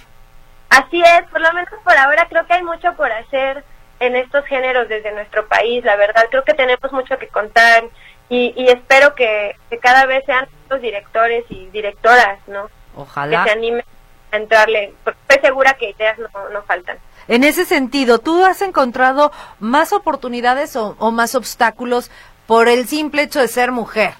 Así 0.70 1.00
es, 1.00 1.28
por 1.30 1.40
lo 1.40 1.52
menos 1.52 1.70
por 1.84 1.96
ahora 1.96 2.26
creo 2.28 2.46
que 2.46 2.54
hay 2.54 2.62
mucho 2.62 2.94
por 2.94 3.10
hacer 3.10 3.64
en 4.00 4.16
estos 4.16 4.44
géneros 4.46 4.88
desde 4.88 5.12
nuestro 5.12 5.46
país, 5.46 5.84
la 5.84 5.96
verdad, 5.96 6.24
creo 6.30 6.44
que 6.44 6.54
tenemos 6.54 6.92
mucho 6.92 7.18
que 7.18 7.28
contar 7.28 7.84
y, 8.28 8.52
y 8.56 8.68
espero 8.68 9.14
que, 9.14 9.56
cada 9.80 10.06
vez 10.06 10.24
sean 10.26 10.46
los 10.68 10.80
directores 10.80 11.44
y 11.48 11.66
directoras, 11.66 12.38
¿no? 12.46 12.68
Ojalá. 12.96 13.44
Que 13.44 13.50
se 13.50 13.56
animen 13.56 13.84
a 14.32 14.36
entrarle, 14.36 14.92
porque 15.04 15.18
estoy 15.28 15.48
segura 15.48 15.74
que 15.74 15.90
ideas 15.90 16.18
no, 16.18 16.28
no 16.50 16.62
faltan. 16.62 16.98
En 17.28 17.44
ese 17.44 17.64
sentido, 17.64 18.18
¿tú 18.18 18.44
has 18.44 18.62
encontrado 18.62 19.32
más 19.60 19.92
oportunidades 19.92 20.76
o, 20.76 20.96
o 20.98 21.10
más 21.10 21.34
obstáculos 21.34 22.10
por 22.46 22.68
el 22.68 22.86
simple 22.86 23.22
hecho 23.22 23.40
de 23.40 23.48
ser 23.48 23.70
mujer, 23.72 24.14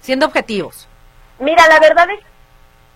siendo 0.00 0.26
objetivos? 0.26 0.88
Mira, 1.38 1.66
la 1.68 1.78
verdad 1.80 2.08
es 2.10 2.20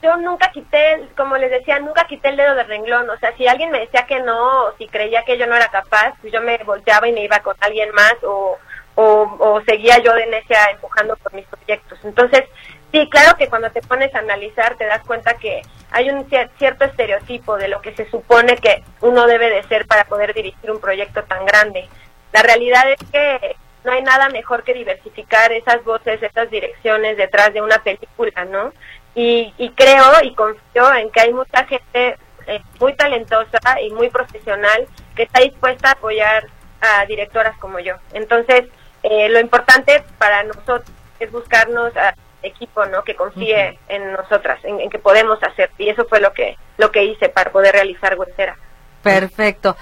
yo 0.03 0.17
nunca 0.19 0.50
quité, 0.50 1.09
como 1.17 1.37
les 1.37 1.50
decía, 1.50 1.79
nunca 1.79 2.07
quité 2.07 2.29
el 2.29 2.37
dedo 2.37 2.55
de 2.55 2.65
renglón. 2.65 3.09
O 3.11 3.17
sea, 3.19 3.35
si 3.37 3.47
alguien 3.47 3.71
me 3.71 3.81
decía 3.81 4.07
que 4.07 4.21
no, 4.21 4.65
o 4.65 4.76
si 4.76 4.87
creía 4.88 5.23
que 5.25 5.38
yo 5.38 5.47
no 5.47 5.57
era 5.57 5.69
capaz, 5.69 6.15
pues 6.21 6.33
yo 6.33 6.41
me 6.41 6.59
volteaba 6.59 7.09
y 7.09 7.12
me 7.12 7.25
iba 7.25 7.41
con 7.41 7.57
alguien 7.61 7.91
más, 7.93 8.15
o, 8.23 8.59
o, 8.97 9.61
seguía 9.67 9.99
yo 9.99 10.12
de 10.15 10.26
necia 10.26 10.71
empujando 10.71 11.17
por 11.17 11.33
mis 11.35 11.47
proyectos. 11.47 11.99
Entonces, 12.05 12.45
sí, 12.93 13.09
claro 13.11 13.37
que 13.37 13.49
cuando 13.49 13.71
te 13.71 13.83
pones 13.83 14.15
a 14.15 14.21
analizar 14.21 14.76
te 14.76 14.87
das 14.87 15.03
cuenta 15.05 15.35
que 15.35 15.62
hay 15.91 16.11
un 16.11 16.29
cierto 16.59 16.85
estereotipo 16.85 17.57
de 17.57 17.69
lo 17.69 17.81
que 17.81 17.95
se 17.95 18.09
supone 18.11 18.57
que 18.57 18.83
uno 19.00 19.26
debe 19.26 19.50
de 19.50 19.62
ser 19.65 19.87
para 19.87 20.05
poder 20.05 20.35
dirigir 20.35 20.71
un 20.71 20.81
proyecto 20.81 21.23
tan 21.25 21.45
grande. 21.45 21.88
La 22.33 22.43
realidad 22.43 22.91
es 22.91 22.99
que 23.11 23.57
no 23.87 23.93
hay 23.93 24.03
nada 24.03 24.29
mejor 24.29 24.65
que 24.65 24.75
diversificar 24.75 25.53
esas 25.53 25.83
voces, 25.85 26.23
esas 26.23 26.50
direcciones 26.50 27.17
detrás 27.17 27.55
de 27.55 27.62
una 27.62 27.79
película, 27.79 28.45
¿no? 28.45 28.73
Y, 29.16 29.70
creo 29.70 30.23
y 30.23 30.35
confío 30.35 30.94
en 30.94 31.11
que 31.11 31.20
hay 31.20 31.32
mucha 31.32 31.64
gente 31.64 32.18
eh, 32.46 32.61
muy 32.78 32.94
talentosa 32.94 33.80
y 33.80 33.90
muy 33.90 34.11
profesional 34.11 34.87
que 35.14 35.23
está 35.23 35.40
dispuesta 35.40 35.88
a 35.88 35.92
apoyar 35.92 36.46
a 36.82 37.06
directoras 37.06 37.56
como 37.56 37.78
yo. 37.80 37.94
Entonces, 38.12 38.66
eh, 39.02 39.28
lo 39.30 39.40
importante 39.40 40.04
para 40.18 40.42
nosotros 40.42 40.82
es 41.18 41.32
buscarnos 41.32 41.96
a 41.96 42.14
equipo, 42.42 42.85
¿no? 42.85 43.02
Que 43.02 43.16
confíe 43.16 43.78
en 43.88 44.12
nosotras, 44.12 44.61
en, 44.64 44.90
que 44.90 44.99
podemos 44.99 45.42
hacer. 45.42 45.70
Y 45.78 45.88
eso 45.88 46.04
fue 46.04 46.20
lo 46.20 46.35
que 46.35 46.58
lo 46.76 46.92
que 46.92 47.04
hice 47.04 47.30
para 47.30 47.50
poder 47.50 47.73
realizar 47.73 48.18
Huesera. 48.18 48.56
Perfecto. 49.02 49.76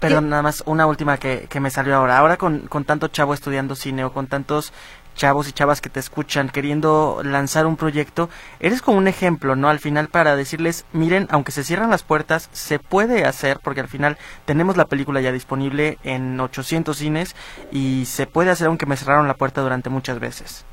Pero 0.00 0.20
nada 0.22 0.42
más 0.42 0.62
una 0.66 0.86
última 0.86 1.18
que, 1.18 1.46
que 1.48 1.60
me 1.60 1.70
salió 1.70 1.96
ahora. 1.96 2.18
Ahora 2.18 2.38
con, 2.38 2.68
con 2.68 2.84
tanto 2.84 3.08
chavo 3.08 3.34
estudiando 3.34 3.74
cine 3.74 4.04
o 4.04 4.12
con 4.12 4.26
tantos 4.26 4.72
chavos 5.16 5.48
y 5.48 5.52
chavas 5.52 5.80
que 5.80 5.88
te 5.88 6.00
escuchan 6.00 6.48
queriendo 6.48 7.20
lanzar 7.24 7.66
un 7.66 7.76
proyecto, 7.76 8.28
eres 8.60 8.82
como 8.82 8.98
un 8.98 9.08
ejemplo, 9.08 9.56
¿no? 9.56 9.68
Al 9.68 9.80
final 9.80 10.08
para 10.08 10.36
decirles, 10.36 10.86
miren, 10.92 11.26
aunque 11.30 11.52
se 11.52 11.64
cierran 11.64 11.90
las 11.90 12.02
puertas, 12.02 12.48
se 12.52 12.78
puede 12.78 13.24
hacer, 13.24 13.58
porque 13.62 13.80
al 13.80 13.88
final 13.88 14.18
tenemos 14.44 14.76
la 14.76 14.84
película 14.84 15.20
ya 15.20 15.32
disponible 15.32 15.98
en 16.04 16.38
800 16.38 16.96
cines 16.96 17.34
y 17.72 18.04
se 18.06 18.26
puede 18.26 18.50
hacer 18.50 18.68
aunque 18.68 18.86
me 18.86 18.96
cerraron 18.96 19.26
la 19.26 19.34
puerta 19.34 19.60
durante 19.62 19.90
muchas 19.90 20.20
veces. 20.20 20.64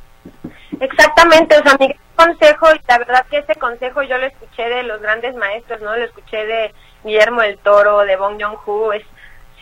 Exactamente, 0.80 1.58
o 1.58 1.64
sea, 1.64 1.78
mi 1.80 1.90
consejo, 2.16 2.68
y 2.74 2.82
la 2.88 2.98
verdad 2.98 3.26
que 3.30 3.40
ese 3.40 3.56
consejo 3.56 4.04
yo 4.04 4.18
lo 4.18 4.26
escuché 4.26 4.64
de 4.64 4.84
los 4.84 5.02
grandes 5.02 5.36
maestros, 5.36 5.82
¿no? 5.82 5.96
Lo 5.96 6.04
escuché 6.04 6.46
de 6.46 6.74
Guillermo 7.04 7.42
del 7.42 7.58
Toro, 7.60 8.00
de 8.00 8.16
Bong 8.16 8.42
Joon-ho, 8.42 8.94
es 8.94 9.04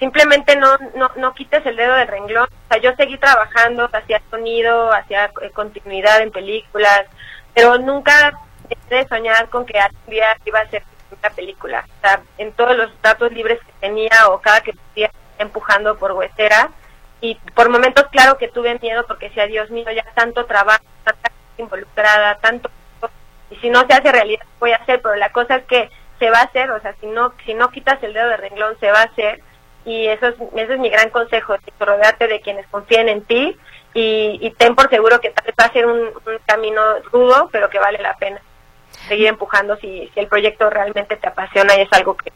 simplemente 0.02 0.56
no, 0.56 0.80
no, 0.96 1.12
no 1.16 1.34
quites 1.36 1.64
el 1.64 1.76
dedo 1.76 1.94
del 1.94 2.08
renglón. 2.08 2.46
O 2.46 2.74
sea, 2.74 2.82
yo 2.82 2.92
seguí 2.96 3.20
trabajando, 3.20 3.88
hacía 3.94 4.20
sonido, 4.32 4.92
hacía 4.92 5.32
eh, 5.44 5.52
continuidad 5.52 6.22
en 6.22 6.32
películas, 6.32 7.04
pero 7.54 7.78
nunca 7.78 8.34
de 8.90 9.08
soñar 9.08 9.48
con 9.50 9.64
que 9.64 9.80
algún 9.80 10.08
día 10.08 10.36
iba 10.44 10.60
a 10.60 10.70
ser 10.70 10.84
una 11.12 11.30
película. 11.30 11.86
O 12.00 12.02
sea, 12.02 12.22
en 12.40 12.52
todos 12.54 12.76
los 12.76 12.90
datos 13.04 13.32
libres 13.32 13.60
que 13.60 13.74
tenía 13.80 14.28
o 14.30 14.42
cada 14.42 14.62
que 14.62 14.72
estuviera 14.72 15.14
empujando 15.38 15.96
por 15.96 16.14
huesera. 16.14 16.72
Y 17.20 17.36
por 17.54 17.70
momentos, 17.70 18.08
claro 18.12 18.40
que 18.40 18.48
tuve 18.48 18.80
miedo 18.80 19.06
porque 19.06 19.28
decía, 19.28 19.46
Dios 19.46 19.70
mío, 19.70 19.86
ya 19.92 20.04
tanto 20.16 20.48
trabajo, 20.48 20.84
tanta 21.04 21.32
involucrada, 21.60 22.40
tanto... 22.40 22.72
Y 23.52 23.56
si 23.58 23.70
no 23.70 23.86
se 23.86 23.94
hace 23.94 24.12
realidad, 24.12 24.44
voy 24.60 24.72
a 24.72 24.78
hacer, 24.78 25.00
pero 25.04 25.16
la 25.16 25.32
cosa 25.32 25.58
es 25.58 25.66
que 25.66 25.92
se 26.18 26.32
va 26.32 26.40
a 26.40 26.46
hacer, 26.46 26.72
o 26.72 26.82
sea, 26.82 26.96
si 27.00 27.06
no, 27.06 27.34
si 27.46 27.54
no 27.54 27.70
quitas 27.70 28.02
el 28.02 28.14
dedo 28.14 28.30
del 28.30 28.40
renglón, 28.40 28.80
se 28.80 28.90
va 28.90 29.02
a 29.02 29.06
hacer 29.06 29.44
y 29.86 30.08
eso 30.08 30.28
es, 30.28 30.36
ese 30.56 30.74
es 30.74 30.80
mi 30.80 30.90
gran 30.90 31.10
consejo, 31.10 31.56
rodearte 31.80 32.28
de 32.28 32.42
quienes 32.42 32.68
confíen 32.68 33.10
en 33.10 33.24
ti 33.24 33.58
y, 33.94 34.54
ten 34.58 34.76
por 34.76 34.90
seguro 34.90 35.20
que 35.20 35.32
tal 35.32 35.46
vez 35.46 35.56
va 35.60 35.66
a 35.66 35.74
ser 35.74 35.86
un, 35.86 36.12
camino 36.46 36.82
rudo, 37.12 37.50
pero 37.52 37.70
que 37.70 37.80
vale 37.80 38.00
la 38.00 38.16
pena 38.16 38.42
seguir 39.08 39.28
empujando 39.28 39.76
si, 39.78 40.10
si 40.14 40.20
el 40.20 40.28
proyecto 40.28 40.70
realmente 40.70 41.16
te 41.16 41.28
apasiona 41.28 41.76
y 41.76 41.82
es 41.82 41.90
algo 41.92 42.16
que, 42.16 42.32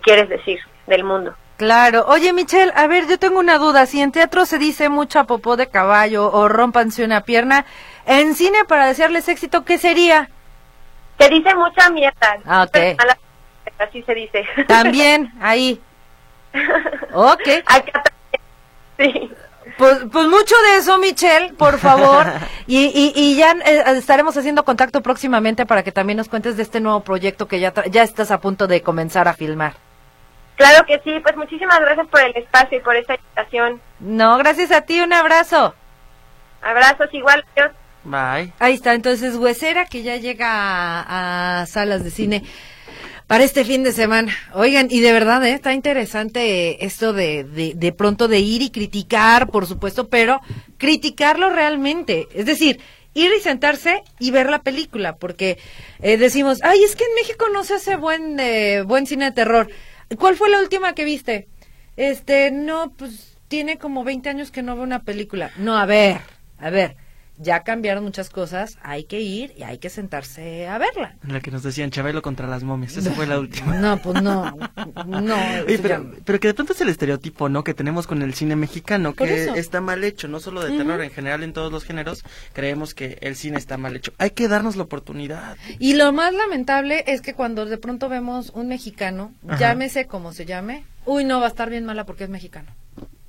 quieres 0.00 0.28
decir 0.28 0.58
del 0.86 1.04
mundo. 1.04 1.34
Claro. 1.56 2.04
Oye, 2.08 2.32
Michelle, 2.32 2.72
a 2.76 2.86
ver, 2.86 3.08
yo 3.08 3.18
tengo 3.18 3.38
una 3.38 3.58
duda. 3.58 3.86
Si 3.86 4.00
en 4.00 4.12
teatro 4.12 4.44
se 4.44 4.58
dice 4.58 4.90
mucha 4.90 5.24
popó 5.24 5.56
de 5.56 5.68
caballo 5.68 6.30
o 6.30 6.46
rompanse 6.46 7.04
una 7.04 7.22
pierna, 7.22 7.64
en 8.06 8.34
cine 8.34 8.64
para 8.66 8.86
desearles 8.86 9.28
éxito, 9.28 9.64
¿qué 9.64 9.78
sería? 9.78 10.28
Se 11.18 11.28
dice 11.30 11.54
mucha 11.54 11.90
mierda. 11.90 12.38
Ah, 12.44 12.64
ok. 12.68 12.76
Así 13.78 14.02
se 14.02 14.14
dice. 14.14 14.44
También, 14.68 15.32
ahí. 15.40 15.80
Ok. 17.12 17.48
sí. 18.98 19.30
Pues, 19.76 19.98
pues 20.10 20.26
mucho 20.26 20.54
de 20.62 20.76
eso, 20.78 20.98
Michelle, 20.98 21.52
por 21.54 21.78
favor. 21.78 22.26
Y, 22.70 23.14
y, 23.16 23.34
ya 23.34 23.52
eh, 23.64 23.82
estaremos 23.96 24.36
haciendo 24.36 24.62
contacto 24.62 25.00
próximamente 25.00 25.64
para 25.64 25.82
que 25.82 25.90
también 25.90 26.18
nos 26.18 26.28
cuentes 26.28 26.58
de 26.58 26.62
este 26.62 26.80
nuevo 26.80 27.00
proyecto 27.00 27.48
que 27.48 27.60
ya, 27.60 27.72
ya 27.86 28.02
estás 28.02 28.30
a 28.30 28.40
punto 28.40 28.66
de 28.66 28.82
comenzar 28.82 29.26
a 29.26 29.32
filmar. 29.32 29.72
Claro 30.56 30.84
que 30.84 31.00
sí, 31.02 31.18
pues 31.22 31.34
muchísimas 31.34 31.80
gracias 31.80 32.06
por 32.08 32.20
el 32.20 32.36
espacio 32.36 32.76
y 32.76 32.80
por 32.82 32.94
esta 32.94 33.14
invitación. 33.14 33.80
No, 34.00 34.36
gracias 34.36 34.70
a 34.70 34.82
ti, 34.82 35.00
un 35.00 35.14
abrazo. 35.14 35.74
Abrazos 36.60 37.08
igual, 37.12 37.42
Bye. 38.04 38.52
Ahí 38.58 38.74
está, 38.74 38.92
entonces 38.92 39.36
Huesera 39.36 39.86
que 39.86 40.02
ya 40.02 40.16
llega 40.16 40.50
a 40.50 41.64
salas 41.66 42.04
de 42.04 42.10
cine 42.10 42.42
para 43.28 43.44
este 43.44 43.64
fin 43.64 43.84
de 43.84 43.92
semana. 43.92 44.34
Oigan, 44.54 44.88
y 44.90 45.00
de 45.00 45.12
verdad, 45.12 45.46
¿eh? 45.46 45.52
está 45.52 45.74
interesante 45.74 46.84
esto 46.84 47.12
de, 47.12 47.44
de, 47.76 47.92
pronto 47.92 48.26
de 48.26 48.40
ir 48.40 48.62
y 48.62 48.70
criticar, 48.70 49.50
por 49.50 49.66
supuesto, 49.66 50.08
pero 50.08 50.40
criticarlo 50.78 51.50
realmente. 51.50 52.26
Es 52.34 52.46
decir, 52.46 52.80
ir 53.12 53.30
y 53.38 53.40
sentarse 53.40 54.02
y 54.18 54.30
ver 54.30 54.48
la 54.48 54.62
película, 54.62 55.16
porque 55.16 55.58
eh, 56.00 56.16
decimos, 56.16 56.60
ay, 56.62 56.82
es 56.82 56.96
que 56.96 57.04
en 57.04 57.14
México 57.14 57.44
no 57.52 57.64
se 57.64 57.74
hace 57.74 57.96
buen, 57.96 58.40
eh, 58.40 58.82
buen 58.82 59.06
cine 59.06 59.26
de 59.26 59.32
terror. 59.32 59.68
¿Cuál 60.18 60.36
fue 60.36 60.48
la 60.48 60.60
última 60.60 60.94
que 60.94 61.04
viste? 61.04 61.48
Este, 61.98 62.50
no, 62.50 62.94
pues 62.96 63.36
tiene 63.48 63.76
como 63.76 64.04
20 64.04 64.30
años 64.30 64.50
que 64.50 64.62
no 64.62 64.74
veo 64.74 64.84
una 64.84 65.02
película. 65.02 65.50
No, 65.58 65.76
a 65.76 65.84
ver, 65.84 66.20
a 66.58 66.70
ver. 66.70 66.96
Ya 67.38 67.62
cambiaron 67.62 68.04
muchas 68.04 68.30
cosas, 68.30 68.78
hay 68.82 69.04
que 69.04 69.20
ir 69.20 69.54
y 69.56 69.62
hay 69.62 69.78
que 69.78 69.90
sentarse 69.90 70.66
a 70.66 70.78
verla. 70.78 71.16
La 71.22 71.40
que 71.40 71.50
nos 71.50 71.62
decían 71.62 71.90
Chabelo 71.90 72.22
contra 72.22 72.46
las 72.46 72.64
momias, 72.64 72.96
esa 72.96 73.12
fue 73.12 73.26
la 73.26 73.38
última. 73.38 73.76
No, 73.78 73.96
pues 73.98 74.22
no, 74.22 74.52
no. 75.06 75.36
Oye, 75.66 75.78
pero, 75.78 76.12
pero 76.24 76.40
que 76.40 76.48
de 76.48 76.54
pronto 76.54 76.72
es 76.72 76.80
el 76.80 76.88
estereotipo, 76.88 77.48
¿no? 77.48 77.64
Que 77.64 77.74
tenemos 77.74 78.06
con 78.06 78.22
el 78.22 78.34
cine 78.34 78.56
mexicano, 78.56 79.14
que 79.14 79.50
está 79.56 79.80
mal 79.80 80.04
hecho, 80.04 80.28
no 80.28 80.40
solo 80.40 80.62
de 80.62 80.76
terror, 80.76 81.00
en 81.02 81.10
general 81.10 81.42
en 81.42 81.52
todos 81.52 81.72
los 81.72 81.84
géneros, 81.84 82.24
creemos 82.52 82.94
que 82.94 83.18
el 83.20 83.36
cine 83.36 83.58
está 83.58 83.76
mal 83.76 83.96
hecho. 83.96 84.12
Hay 84.18 84.30
que 84.30 84.48
darnos 84.48 84.76
la 84.76 84.82
oportunidad. 84.84 85.56
Y 85.78 85.94
lo 85.94 86.12
más 86.12 86.34
lamentable 86.34 87.04
es 87.06 87.20
que 87.20 87.34
cuando 87.34 87.64
de 87.66 87.78
pronto 87.78 88.08
vemos 88.08 88.50
un 88.50 88.68
mexicano, 88.68 89.32
Ajá. 89.46 89.58
llámese 89.58 90.06
como 90.06 90.32
se 90.32 90.44
llame, 90.44 90.84
uy, 91.06 91.24
no, 91.24 91.40
va 91.40 91.46
a 91.46 91.50
estar 91.50 91.70
bien 91.70 91.84
mala 91.84 92.04
porque 92.04 92.24
es 92.24 92.30
mexicano. 92.30 92.72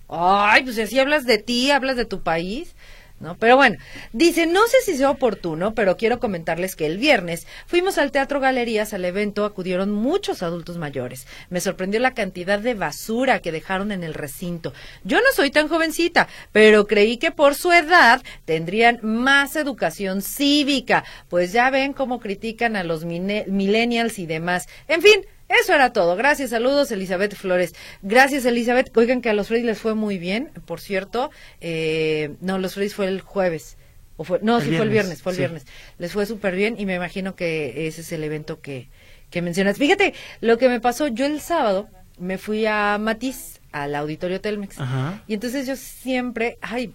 Ay, 0.10 0.64
pues 0.64 0.76
si 0.76 0.82
así 0.82 1.00
hablas 1.00 1.26
de 1.26 1.38
ti, 1.38 1.70
hablas 1.70 1.96
de 1.96 2.06
tu 2.06 2.22
país. 2.24 2.76
¿No? 3.20 3.36
Pero 3.38 3.58
bueno, 3.58 3.78
dice, 4.14 4.46
no 4.46 4.66
sé 4.68 4.78
si 4.86 4.96
sea 4.96 5.10
oportuno, 5.10 5.74
pero 5.74 5.98
quiero 5.98 6.20
comentarles 6.20 6.78
que 6.78 6.86
el 6.86 6.98
viernes 6.98 7.48
fuimos 7.68 7.98
al 7.98 8.12
Teatro 8.12 8.40
Galerías, 8.40 8.94
al 8.94 9.04
evento 9.04 9.44
acudieron 9.44 9.92
muchos 9.92 10.42
adultos 10.42 10.78
mayores. 10.78 11.28
Me 11.50 11.60
sorprendió 11.60 12.00
la 12.00 12.14
cantidad 12.14 12.60
de 12.60 12.76
basura 12.76 13.40
que 13.40 13.52
dejaron 13.52 13.92
en 13.92 14.04
el 14.04 14.14
recinto. 14.14 14.74
Yo 15.04 15.18
no 15.18 15.28
soy 15.36 15.52
tan 15.52 15.68
jovencita, 15.68 16.30
pero 16.54 16.88
creí 16.88 17.18
que 17.18 17.32
por 17.32 17.56
su 17.56 17.74
edad 17.74 18.22
tendrían 18.46 19.00
más 19.04 19.58
educación 19.58 20.22
cívica, 20.22 21.04
pues 21.28 21.52
ya 21.52 21.70
ven 21.70 21.92
cómo 21.92 22.22
critican 22.22 22.78
a 22.78 22.84
los 22.84 23.04
millennials 23.04 24.18
y 24.18 24.28
demás. 24.28 24.70
En 24.88 25.02
fin, 25.02 25.26
eso 25.50 25.74
era 25.74 25.92
todo. 25.92 26.16
Gracias, 26.16 26.52
saludos, 26.52 26.92
Elizabeth 26.92 27.36
Flores. 27.36 27.74
Gracias, 28.02 28.46
Elizabeth. 28.46 28.96
Oigan 28.96 29.22
que 29.22 29.30
a 29.30 29.34
los 29.34 29.48
Freddy 29.48 29.64
les 29.64 29.80
fue 29.80 29.96
muy 29.96 30.18
bien, 30.18 30.52
por 30.66 30.80
cierto. 30.80 31.32
Eh, 31.60 32.36
no, 32.40 32.60
los 32.60 32.76
Freddy 32.76 32.90
fue 32.90 33.08
el 33.08 33.22
jueves. 33.22 33.78
O 34.16 34.24
fue, 34.24 34.40
no, 34.42 34.58
El 34.58 34.64
sí 34.64 34.70
fue 34.70 34.84
el 34.84 34.90
viernes, 34.90 34.92
viernes, 34.92 35.22
fue 35.22 35.32
el 35.32 35.36
sí. 35.36 35.40
viernes. 35.42 35.66
Les 35.98 36.12
fue 36.12 36.26
súper 36.26 36.56
bien 36.56 36.76
y 36.78 36.86
me 36.86 36.96
imagino 36.96 37.36
que 37.36 37.88
ese 37.88 38.02
es 38.02 38.12
el 38.12 38.24
evento 38.24 38.60
que, 38.62 38.90
que 39.30 39.42
mencionas. 39.42 39.78
Fíjate, 39.78 40.14
lo 40.42 40.58
que 40.58 40.70
me 40.70 40.80
pasó, 40.80 41.08
yo 41.08 41.26
el 41.26 41.40
sábado 41.40 41.88
me 42.18 42.38
fui 42.38 42.66
a 42.66 42.98
Matiz, 43.00 43.60
al 43.72 43.96
auditorio 43.96 44.42
Telmex. 44.42 44.80
Ajá. 44.80 45.24
Y 45.28 45.34
entonces 45.34 45.66
yo 45.66 45.76
siempre, 45.76 46.58
ay, 46.62 46.94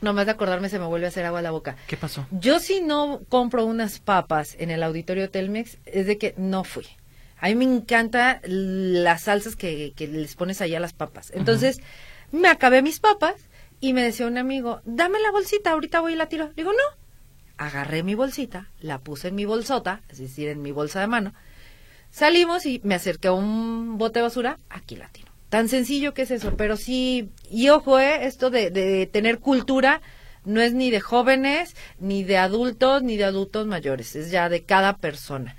nomás 0.00 0.26
de 0.26 0.32
acordarme 0.32 0.68
se 0.68 0.78
me 0.78 0.86
vuelve 0.86 1.06
a 1.06 1.08
hacer 1.08 1.24
agua 1.24 1.38
a 1.38 1.42
la 1.42 1.50
boca. 1.50 1.76
¿Qué 1.86 1.96
pasó? 1.96 2.26
Yo 2.30 2.58
si 2.58 2.80
no 2.80 3.22
compro 3.28 3.64
unas 3.64 4.00
papas 4.00 4.56
en 4.58 4.70
el 4.70 4.82
auditorio 4.82 5.30
Telmex 5.30 5.78
es 5.86 6.06
de 6.06 6.18
que 6.18 6.34
no 6.36 6.64
fui. 6.64 6.86
A 7.38 7.48
mí 7.48 7.54
me 7.54 7.64
encanta 7.64 8.40
las 8.44 9.22
salsas 9.22 9.56
que, 9.56 9.92
que 9.94 10.06
les 10.06 10.34
pones 10.36 10.60
ahí 10.60 10.74
a 10.74 10.80
las 10.80 10.92
papas. 10.92 11.32
Entonces, 11.34 11.80
me 12.32 12.48
acabé 12.48 12.82
mis 12.82 13.00
papas 13.00 13.34
y 13.80 13.92
me 13.92 14.02
decía 14.02 14.26
un 14.26 14.38
amigo, 14.38 14.80
dame 14.84 15.18
la 15.20 15.30
bolsita, 15.30 15.72
ahorita 15.72 16.00
voy 16.00 16.14
y 16.14 16.16
la 16.16 16.28
tiro. 16.28 16.50
Digo, 16.56 16.72
no. 16.72 17.06
Agarré 17.58 18.02
mi 18.02 18.14
bolsita, 18.14 18.70
la 18.80 18.98
puse 18.98 19.28
en 19.28 19.34
mi 19.34 19.44
bolsota, 19.44 20.02
es 20.08 20.18
decir, 20.18 20.48
en 20.48 20.62
mi 20.62 20.72
bolsa 20.72 21.00
de 21.00 21.06
mano. 21.06 21.34
Salimos 22.10 22.66
y 22.66 22.80
me 22.84 22.94
acerqué 22.94 23.28
a 23.28 23.32
un 23.32 23.98
bote 23.98 24.18
de 24.18 24.24
basura, 24.24 24.58
aquí 24.68 24.96
la 24.96 25.08
tiro. 25.08 25.32
Tan 25.48 25.68
sencillo 25.68 26.12
que 26.14 26.22
es 26.22 26.30
eso, 26.30 26.56
pero 26.56 26.76
sí, 26.76 27.30
y 27.50 27.68
ojo, 27.68 27.98
eh, 27.98 28.26
esto 28.26 28.50
de, 28.50 28.70
de 28.70 29.06
tener 29.06 29.38
cultura 29.38 30.00
no 30.44 30.60
es 30.60 30.74
ni 30.74 30.90
de 30.90 31.00
jóvenes, 31.00 31.76
ni 31.98 32.24
de 32.24 32.38
adultos, 32.38 33.02
ni 33.02 33.16
de 33.16 33.24
adultos 33.24 33.66
mayores, 33.66 34.16
es 34.16 34.30
ya 34.30 34.48
de 34.48 34.64
cada 34.64 34.96
persona. 34.96 35.56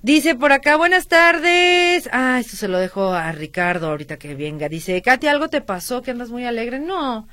Dice 0.00 0.36
por 0.36 0.52
acá, 0.52 0.76
buenas 0.76 1.08
tardes. 1.08 2.08
Ah, 2.12 2.38
esto 2.40 2.56
se 2.56 2.68
lo 2.68 2.78
dejo 2.78 3.12
a 3.12 3.32
Ricardo 3.32 3.88
ahorita 3.88 4.16
que 4.16 4.34
venga. 4.34 4.68
Dice, 4.68 5.02
Katy, 5.02 5.26
¿algo 5.26 5.48
te 5.48 5.60
pasó? 5.60 6.02
¿Que 6.02 6.12
andas 6.12 6.30
muy 6.30 6.44
alegre? 6.44 6.78
No, 6.78 7.26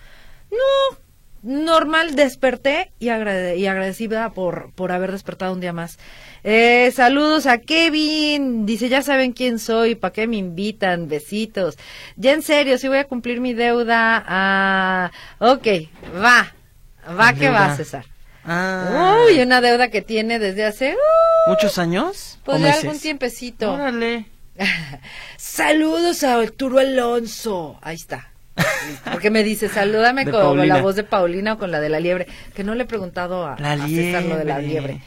no, 0.51 0.97
normal, 1.43 2.15
desperté 2.15 2.91
y, 2.97 3.09
agrade- 3.09 3.55
y 3.57 3.67
agradecida 3.67 4.31
por, 4.31 4.71
por 4.73 4.91
haber 4.91 5.11
despertado 5.11 5.53
un 5.53 5.59
día 5.61 5.73
más. 5.73 5.99
Eh, 6.43 6.91
saludos 6.91 7.45
a 7.45 7.59
Kevin, 7.59 8.65
dice, 8.65 8.89
ya 8.89 9.03
saben 9.03 9.33
quién 9.33 9.59
soy, 9.59 9.93
¿para 9.93 10.13
qué 10.13 10.25
me 10.25 10.37
invitan? 10.37 11.07
Besitos. 11.07 11.77
Ya 12.15 12.33
en 12.33 12.41
serio, 12.41 12.79
sí 12.79 12.87
voy 12.87 12.97
a 12.97 13.07
cumplir 13.07 13.41
mi 13.41 13.53
deuda. 13.53 14.23
Ah, 14.27 15.11
ok, 15.37 15.67
va, 16.19 16.51
va 17.15 17.33
que 17.33 17.49
va. 17.49 17.75
César. 17.75 18.05
Ah, 18.45 19.17
Uy, 19.27 19.39
una 19.41 19.59
deuda 19.61 19.89
que 19.89 20.01
tiene 20.01 20.37
desde 20.39 20.65
hace, 20.65 20.93
uh, 20.93 21.49
¿Muchos 21.49 21.77
años? 21.77 22.37
pues 22.43 22.59
¿O 22.59 22.63
de 22.63 22.69
algún 22.69 22.99
tiempecito. 22.99 23.73
Órale. 23.73 24.25
Saludos 25.37 26.23
a 26.23 26.35
Arturo 26.39 26.79
Alonso. 26.79 27.77
Ahí 27.81 27.95
está. 27.95 28.31
Porque 29.11 29.29
me 29.31 29.43
dice, 29.43 29.67
salúdame 29.67 30.25
De 30.25 30.31
con 30.31 30.41
Paulina. 30.41 30.75
la 30.75 30.81
voz 30.81 30.95
de 30.95 31.03
Paulina 31.03 31.53
o 31.53 31.57
con 31.57 31.71
la 31.71 31.79
de 31.81 31.89
la 31.89 31.99
liebre. 31.99 32.27
Que 32.53 32.63
no 32.63 32.73
le 32.75 32.83
he 32.83 32.85
preguntado 32.85 33.45
a, 33.45 33.57
La 33.59 33.73
a 33.73 33.87
César 33.87 34.23
lo 34.23 34.37
de 34.37 34.45
la 34.45 34.59
liebre. 34.59 35.01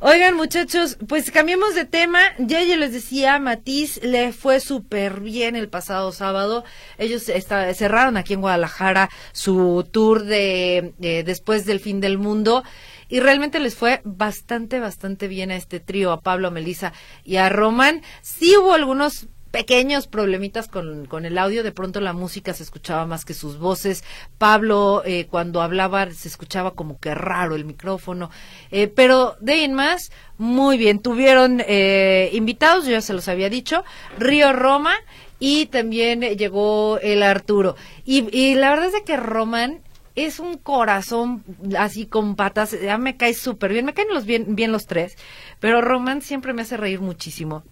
Oigan, 0.00 0.36
muchachos, 0.36 0.98
pues 1.08 1.30
cambiemos 1.30 1.74
de 1.74 1.86
tema. 1.86 2.20
Ya 2.38 2.62
yo 2.62 2.76
les 2.76 2.92
decía, 2.92 3.38
Matiz 3.38 4.02
le 4.02 4.32
fue 4.32 4.60
súper 4.60 5.20
bien 5.20 5.56
el 5.56 5.68
pasado 5.70 6.12
sábado. 6.12 6.64
Ellos 6.98 7.28
esta- 7.30 7.72
cerraron 7.72 8.16
aquí 8.18 8.34
en 8.34 8.42
Guadalajara 8.42 9.08
su 9.32 9.88
tour 9.90 10.24
de 10.24 10.92
eh, 11.00 11.22
después 11.24 11.64
del 11.64 11.80
fin 11.80 12.00
del 12.00 12.18
mundo. 12.18 12.62
Y 13.08 13.20
realmente 13.20 13.58
les 13.58 13.74
fue 13.74 14.02
bastante, 14.04 14.80
bastante 14.80 15.28
bien 15.28 15.50
a 15.50 15.56
este 15.56 15.80
trío, 15.80 16.12
a 16.12 16.20
Pablo, 16.20 16.48
a 16.48 16.50
Melissa 16.50 16.92
y 17.24 17.36
a 17.36 17.48
Román. 17.48 18.02
Sí 18.20 18.54
hubo 18.56 18.74
algunos 18.74 19.28
pequeños 19.56 20.06
problemitas 20.06 20.68
con, 20.68 21.06
con 21.06 21.24
el 21.24 21.38
audio, 21.38 21.62
de 21.62 21.72
pronto 21.72 21.98
la 22.02 22.12
música 22.12 22.52
se 22.52 22.62
escuchaba 22.62 23.06
más 23.06 23.24
que 23.24 23.32
sus 23.32 23.58
voces, 23.58 24.04
Pablo 24.36 25.00
eh, 25.06 25.28
cuando 25.30 25.62
hablaba 25.62 26.10
se 26.10 26.28
escuchaba 26.28 26.74
como 26.74 27.00
que 27.00 27.14
raro 27.14 27.54
el 27.54 27.64
micrófono, 27.64 28.30
eh, 28.70 28.86
pero 28.86 29.34
de 29.40 29.52
ahí 29.54 29.68
más, 29.70 30.12
muy 30.36 30.76
bien, 30.76 30.98
tuvieron 30.98 31.62
eh, 31.66 32.28
invitados, 32.34 32.84
yo 32.84 32.90
ya 32.90 33.00
se 33.00 33.14
los 33.14 33.28
había 33.28 33.48
dicho, 33.48 33.82
Río 34.18 34.52
Roma 34.52 34.92
y 35.38 35.64
también 35.64 36.20
llegó 36.20 36.98
el 37.00 37.22
Arturo, 37.22 37.76
y, 38.04 38.28
y 38.38 38.56
la 38.56 38.68
verdad 38.68 38.94
es 38.94 39.02
que 39.06 39.16
Román 39.16 39.80
es 40.16 40.38
un 40.38 40.58
corazón 40.58 41.44
así 41.78 42.04
con 42.04 42.36
patas, 42.36 42.78
ya 42.78 42.98
me 42.98 43.16
cae 43.16 43.32
súper 43.32 43.72
bien, 43.72 43.86
me 43.86 43.94
caen 43.94 44.08
los 44.12 44.26
bien, 44.26 44.54
bien 44.54 44.70
los 44.70 44.84
tres, 44.86 45.16
pero 45.60 45.80
Román 45.80 46.20
siempre 46.20 46.52
me 46.52 46.60
hace 46.60 46.76
reír 46.76 47.00
muchísimo 47.00 47.64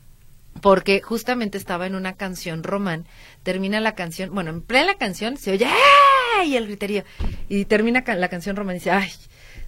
porque 0.61 1.01
justamente 1.01 1.59
estaba 1.59 1.87
en 1.87 1.95
una 1.95 2.15
canción 2.15 2.63
román, 2.63 3.07
termina 3.43 3.81
la 3.81 3.95
canción, 3.95 4.35
bueno, 4.35 4.51
en 4.51 4.63
plena 4.63 4.95
canción 4.95 5.37
se 5.37 5.53
oye 5.53 5.67
¡ay! 5.67 6.53
y 6.53 6.57
el 6.57 6.67
griterío, 6.67 7.05
y 7.49 7.65
termina 7.65 8.05
la 8.07 8.29
canción 8.29 8.57
román 8.57 8.77
y 8.77 8.79
dice, 8.79 8.91
ay, 8.91 9.11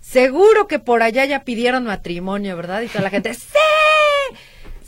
seguro 0.00 0.68
que 0.68 0.78
por 0.78 1.02
allá 1.02 1.24
ya 1.24 1.44
pidieron 1.44 1.84
matrimonio, 1.84 2.56
¿verdad? 2.56 2.82
Y 2.82 2.88
toda 2.88 3.02
la 3.02 3.10
gente, 3.10 3.34
¡sí! 3.34 4.38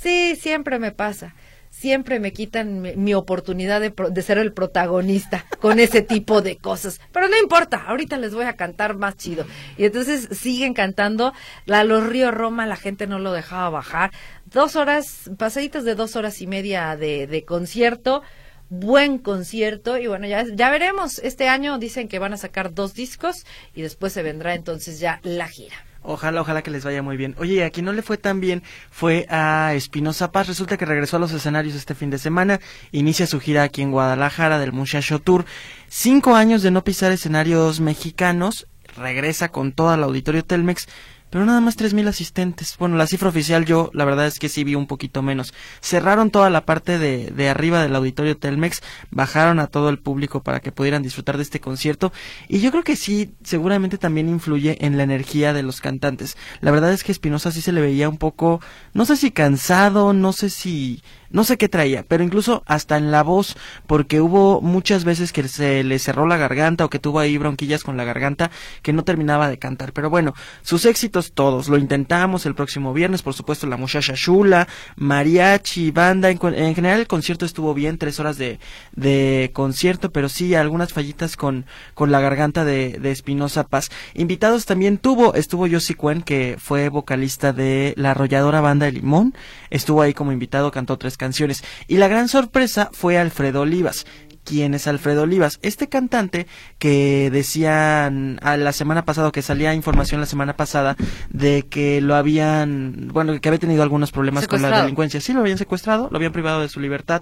Sí, 0.01 0.37
siempre 0.37 0.79
me 0.79 0.93
pasa. 0.93 1.35
Siempre 1.79 2.19
me 2.19 2.33
quitan 2.33 2.81
mi, 2.83 2.97
mi 2.97 3.15
oportunidad 3.15 3.81
de, 3.81 3.93
pro- 3.93 4.11
de 4.11 4.23
ser 4.23 4.39
el 4.39 4.53
protagonista 4.53 5.45
con 5.61 5.79
ese 5.79 6.03
tipo 6.03 6.43
de 6.43 6.57
cosas. 6.57 7.01
Pero 7.13 7.29
no 7.29 7.39
importa, 7.39 7.85
ahorita 7.87 8.17
les 8.17 8.35
voy 8.35 8.47
a 8.47 8.57
cantar 8.57 8.97
más 8.97 9.17
chido. 9.17 9.47
Y 9.77 9.85
entonces 9.85 10.29
siguen 10.33 10.75
cantando. 10.75 11.33
La 11.67 11.85
Los 11.85 12.05
Río 12.05 12.33
Roma, 12.33 12.67
la 12.67 12.75
gente 12.75 13.07
no 13.07 13.21
lo 13.21 13.33
dejaba 13.33 13.71
bajar. 13.71 14.11
Dos 14.47 14.75
horas, 14.75 15.31
pasaditas 15.39 15.85
de 15.85 15.95
dos 15.95 16.17
horas 16.17 16.43
y 16.43 16.49
media 16.49 16.97
de, 16.97 17.29
de 17.29 17.45
concierto. 17.45 18.23
Buen 18.71 19.19
concierto. 19.19 19.99
Y 19.99 20.09
bueno, 20.09 20.27
ya, 20.27 20.45
ya 20.53 20.71
veremos. 20.71 21.21
Este 21.21 21.47
año 21.49 21.79
dicen 21.79 22.09
que 22.09 22.19
van 22.19 22.33
a 22.33 22.39
sacar 22.39 22.75
dos 22.75 22.95
discos 22.95 23.45
y 23.73 23.83
después 23.83 24.13
se 24.13 24.25
vendrá 24.25 24.55
entonces 24.55 24.99
ya 24.99 25.21
la 25.23 25.47
gira. 25.47 25.77
Ojalá, 26.11 26.41
ojalá 26.41 26.63
que 26.63 26.71
les 26.71 26.87
vaya 26.87 27.03
muy 27.03 27.19
bien. 27.19 27.35
Oye, 27.39 27.63
a 27.63 27.69
quien 27.69 27.85
no 27.85 27.93
le 27.93 28.01
fue 28.01 28.17
tan 28.17 28.41
bien 28.41 28.63
fue 28.91 29.27
a 29.29 29.75
Espinosa 29.75 30.33
Paz. 30.33 30.49
Resulta 30.49 30.79
que 30.79 30.87
regresó 30.87 31.19
a 31.19 31.21
los 31.21 31.33
escenarios 31.33 31.75
este 31.75 31.95
fin 31.95 32.09
de 32.09 32.17
semana. 32.17 32.61
Inicia 32.93 33.27
su 33.27 33.39
gira 33.41 33.63
aquí 33.63 33.83
en 33.83 33.93
Guadalajara 33.93 34.59
del 34.59 34.73
Muchacho 34.73 35.19
Tour. 35.19 35.45
Cinco 35.89 36.35
años 36.35 36.63
de 36.63 36.71
no 36.71 36.83
pisar 36.83 37.13
escenarios 37.13 37.81
mexicanos. 37.81 38.67
Regresa 38.97 39.51
con 39.51 39.73
toda 39.73 39.99
la 39.99 40.07
auditorio 40.07 40.43
Telmex. 40.43 40.89
Pero 41.31 41.45
nada 41.45 41.61
más 41.61 41.77
tres 41.77 41.95
mil 41.95 42.09
asistentes. 42.09 42.77
Bueno, 42.79 42.97
la 42.97 43.07
cifra 43.07 43.29
oficial 43.29 43.65
yo, 43.65 43.91
la 43.93 44.05
verdad 44.05 44.27
es 44.27 44.39
que 44.39 44.49
sí 44.49 44.65
vi 44.65 44.75
un 44.75 44.87
poquito 44.87 45.23
menos. 45.23 45.53
Cerraron 45.81 46.31
toda 46.31 46.51
la 46.51 46.65
parte 46.65 46.99
de, 46.99 47.31
de 47.31 47.49
arriba 47.49 47.83
del 47.83 47.95
auditorio 47.95 48.37
Telmex, 48.37 48.83
bajaron 49.11 49.61
a 49.61 49.67
todo 49.67 49.89
el 49.89 49.99
público 49.99 50.43
para 50.43 50.61
que 50.61 50.73
pudieran 50.73 51.03
disfrutar 51.03 51.37
de 51.37 51.43
este 51.43 51.61
concierto. 51.61 52.13
Y 52.49 52.61
yo 52.61 52.71
creo 52.71 52.83
que 52.83 52.97
sí, 52.97 53.35
seguramente 53.43 53.99
también 53.99 54.29
influye 54.29 54.85
en 54.85 54.97
la 54.97 55.03
energía 55.03 55.53
de 55.53 55.63
los 55.63 55.81
cantantes. 55.81 56.37
La 56.61 56.71
verdad 56.71 56.93
es 56.93 57.05
que 57.05 57.13
Espinosa 57.13 57.53
sí 57.53 57.61
se 57.61 57.73
le 57.73 57.81
veía 57.81 58.09
un 58.09 58.19
poco, 58.19 58.61
no 58.95 59.05
sé 59.05 59.17
si 59.17 59.31
cansado, 59.31 60.13
no 60.13 60.33
sé 60.33 60.51
si 60.51 61.03
no 61.31 61.45
sé 61.45 61.59
qué 61.59 61.69
traía, 61.69 62.05
pero 62.07 62.25
incluso 62.25 62.63
hasta 62.67 62.97
en 62.97 63.11
la 63.11 63.23
voz, 63.23 63.57
porque 63.87 64.21
hubo 64.21 64.61
muchas 64.61 65.05
veces 65.05 65.33
que 65.33 65.47
se 65.47 65.85
le 65.85 65.99
cerró 65.99 66.27
la 66.27 66.37
garganta 66.37 66.85
o 66.85 66.91
que 66.91 66.99
tuvo 66.99 67.19
ahí 67.19 67.37
bronquillas 67.37 67.85
con 67.85 67.97
la 67.97 68.05
garganta 68.05 68.51
que 68.83 68.93
no 68.93 69.05
terminaba 69.05 69.49
de 69.49 69.59
cantar. 69.59 69.93
Pero 69.93 70.11
bueno, 70.11 70.35
sus 70.63 70.87
éxitos 70.87 71.33
todos, 71.33 71.69
lo 71.69 71.77
intentamos 71.77 72.47
el 72.47 72.55
próximo 72.55 72.93
viernes, 72.95 73.23
por 73.23 73.35
supuesto 73.35 73.67
la 73.67 73.77
muchacha 73.77 74.15
Shula, 74.17 74.69
mariachi, 74.97 75.91
banda, 75.91 76.31
en, 76.31 76.75
general 76.75 77.01
el 77.01 77.07
concierto 77.07 77.45
estuvo 77.45 77.75
bien, 77.75 77.99
tres 77.99 78.19
horas 78.21 78.39
de, 78.39 78.59
de 78.95 79.51
concierto, 79.53 80.11
pero 80.11 80.29
sí 80.29 80.55
algunas 80.55 80.93
fallitas 80.93 81.37
con, 81.37 81.67
con 81.95 82.11
la 82.11 82.21
garganta 82.21 82.65
de, 82.65 82.99
de 82.99 83.11
Espinosa 83.11 83.65
Paz. 83.65 83.91
Invitados 84.15 84.65
también 84.65 84.97
tuvo, 84.97 85.35
estuvo 85.35 85.67
Yossi 85.67 85.95
Cuen, 85.95 86.23
que 86.23 86.57
fue 86.59 86.89
vocalista 86.89 87.53
de 87.53 87.93
la 87.97 88.13
arrolladora 88.13 88.61
banda 88.61 88.87
de 88.87 88.93
Limón, 88.93 89.35
estuvo 89.69 90.01
ahí 90.01 90.15
como 90.15 90.33
invitado, 90.33 90.71
cantó 90.71 90.97
tres 90.97 91.18
canciones. 91.19 91.63
Y 91.87 91.99
la 91.99 92.09
gran 92.09 92.29
sorpresa 92.29 92.89
fue 92.95 93.19
Alfredo 93.19 93.61
Olivas. 93.61 94.07
¿Quién 94.49 94.73
es 94.73 94.87
Alfredo 94.87 95.25
Olivas? 95.25 95.59
Este 95.61 95.89
cantante 95.89 96.47
que 96.79 97.29
decían 97.31 98.39
a 98.41 98.57
la 98.57 98.73
semana 98.73 99.05
pasada, 99.05 99.31
que 99.31 99.43
salía 99.43 99.75
información 99.75 100.23
la 100.23 100.27
semana 100.27 100.57
pasada, 100.57 100.97
de 101.29 101.65
que 101.69 102.01
lo 102.01 102.15
habían, 102.15 103.09
bueno, 103.13 103.39
que 103.39 103.49
había 103.51 103.59
tenido 103.59 103.83
algunos 103.83 104.11
problemas 104.11 104.49
con 104.49 104.63
la 104.63 104.81
delincuencia. 104.81 105.21
Sí, 105.21 105.35
lo 105.35 105.41
habían 105.41 105.59
secuestrado, 105.59 106.09
lo 106.11 106.17
habían 106.17 106.33
privado 106.33 106.63
de 106.63 106.71
su 106.71 106.81
libertad. 106.81 107.21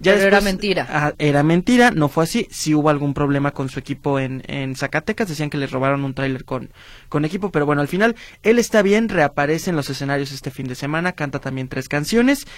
Ya 0.00 0.14
Pero 0.14 0.26
era 0.26 0.40
mentira. 0.40 0.88
Ah, 0.90 1.12
era 1.18 1.44
mentira, 1.44 1.92
no 1.92 2.08
fue 2.08 2.24
así. 2.24 2.48
Sí 2.50 2.74
hubo 2.74 2.90
algún 2.90 3.14
problema 3.14 3.52
con 3.52 3.68
su 3.68 3.78
equipo 3.78 4.18
en, 4.18 4.42
en 4.48 4.74
Zacatecas, 4.74 5.28
decían 5.28 5.50
que 5.50 5.58
les 5.58 5.70
robaron 5.70 6.04
un 6.04 6.14
tráiler 6.14 6.44
con, 6.44 6.70
con 7.08 7.24
equipo, 7.24 7.52
pero 7.52 7.66
bueno, 7.66 7.82
al 7.82 7.88
final 7.88 8.16
él 8.42 8.58
está 8.58 8.82
bien, 8.82 9.08
reaparece 9.08 9.70
en 9.70 9.76
los 9.76 9.90
escenarios 9.90 10.32
este 10.32 10.50
fin 10.50 10.66
de 10.66 10.74
semana, 10.74 11.12
canta 11.12 11.38
también 11.38 11.68
tres 11.68 11.88
canciones. 11.88 12.48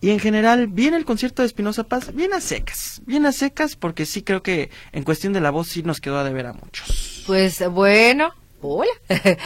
Y 0.00 0.10
en 0.10 0.20
general, 0.20 0.68
viene 0.68 0.96
el 0.96 1.04
concierto 1.04 1.42
de 1.42 1.46
Espinosa 1.46 1.84
Paz, 1.84 2.14
bien 2.14 2.32
a 2.32 2.40
secas, 2.40 3.02
bien 3.04 3.26
a 3.26 3.32
secas, 3.32 3.74
porque 3.74 4.06
sí 4.06 4.22
creo 4.22 4.42
que 4.42 4.70
en 4.92 5.02
cuestión 5.02 5.32
de 5.32 5.40
la 5.40 5.50
voz 5.50 5.68
sí 5.68 5.82
nos 5.82 6.00
quedó 6.00 6.18
a 6.18 6.24
deber 6.24 6.46
a 6.46 6.52
muchos. 6.52 7.24
Pues 7.26 7.68
bueno, 7.70 8.32
Hola. 8.60 8.90